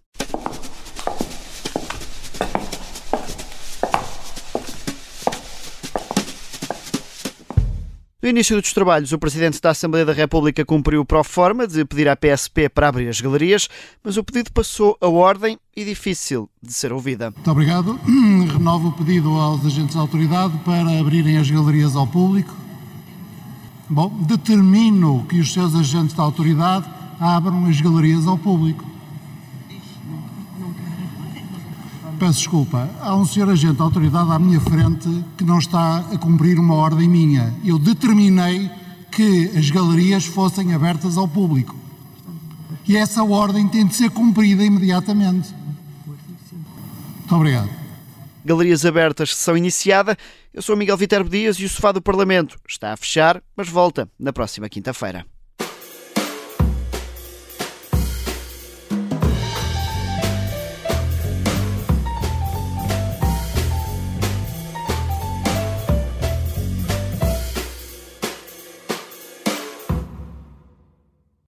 No 8.21 8.29
início 8.29 8.61
dos 8.61 8.73
trabalhos, 8.73 9.13
o 9.13 9.19
Presidente 9.19 9.61
da 9.61 9.71
Assembleia 9.71 10.05
da 10.05 10.13
República 10.13 10.65
cumpriu 10.65 11.05
pro 11.05 11.23
forma 11.23 11.67
de 11.67 11.85
pedir 11.85 12.09
à 12.09 12.17
PSP 12.17 12.69
para 12.69 12.89
abrir 12.89 13.09
as 13.09 13.21
galerias, 13.21 13.69
mas 14.03 14.17
o 14.17 14.25
pedido 14.25 14.53
passou 14.53 14.99
a 15.01 15.09
ordem 15.09 15.57
e 15.75 15.85
difícil 15.85 16.51
de 16.61 16.73
ser 16.73 16.93
ouvida. 16.93 17.31
Muito 17.31 17.51
obrigado. 17.51 17.99
Renovo 18.53 18.89
o 18.89 18.93
pedido 18.93 19.31
aos 19.31 19.65
agentes 19.65 19.95
da 19.95 20.03
autoridade 20.03 20.59
para 20.65 21.01
abrirem 21.01 21.39
as 21.39 21.49
galerias 21.49 21.95
ao 21.95 22.07
público. 22.07 22.68
Bom, 23.91 24.13
determino 24.27 25.25
que 25.29 25.41
os 25.41 25.53
seus 25.53 25.75
agentes 25.75 26.15
da 26.15 26.23
autoridade 26.23 26.87
abram 27.19 27.65
as 27.67 27.81
galerias 27.81 28.27
ao 28.27 28.37
público. 28.37 28.85
Peço 32.19 32.39
desculpa, 32.39 32.91
há 33.01 33.15
um 33.15 33.25
senhor 33.25 33.49
agente 33.49 33.77
da 33.79 33.85
autoridade 33.85 34.31
à 34.33 34.39
minha 34.39 34.61
frente 34.61 35.25
que 35.37 35.45
não 35.45 35.59
está 35.59 35.99
a 35.99 36.19
cumprir 36.19 36.59
uma 36.59 36.75
ordem 36.75 37.09
minha. 37.09 37.55
Eu 37.65 37.79
determinei 37.79 38.71
que 39.11 39.53
as 39.57 39.71
galerias 39.71 40.27
fossem 40.27 40.75
abertas 40.75 41.17
ao 41.17 41.29
público. 41.29 41.75
E 42.87 42.97
essa 42.97 43.23
ordem 43.23 43.69
tem 43.69 43.87
de 43.87 43.95
ser 43.95 44.11
cumprida 44.11 44.65
imediatamente. 44.65 45.55
Muito 47.19 47.35
obrigado. 47.35 47.78
Galerias 48.45 48.87
abertas, 48.87 49.35
sessão 49.35 49.57
iniciada. 49.57 50.17
Eu 50.55 50.63
sou 50.63 50.77
Miguel 50.77 50.97
Viterbo 50.97 51.29
Dias 51.29 51.59
e 51.59 51.65
o 51.65 51.69
sofá 51.69 51.93
do 51.93 52.01
Parlamento 52.01 52.59
está 52.67 52.93
a 52.93 52.97
fechar, 52.97 53.43
mas 53.57 53.69
volta 53.69 54.09
na 54.19 54.33
próxima 54.33 54.69
quinta-feira. 54.69 55.27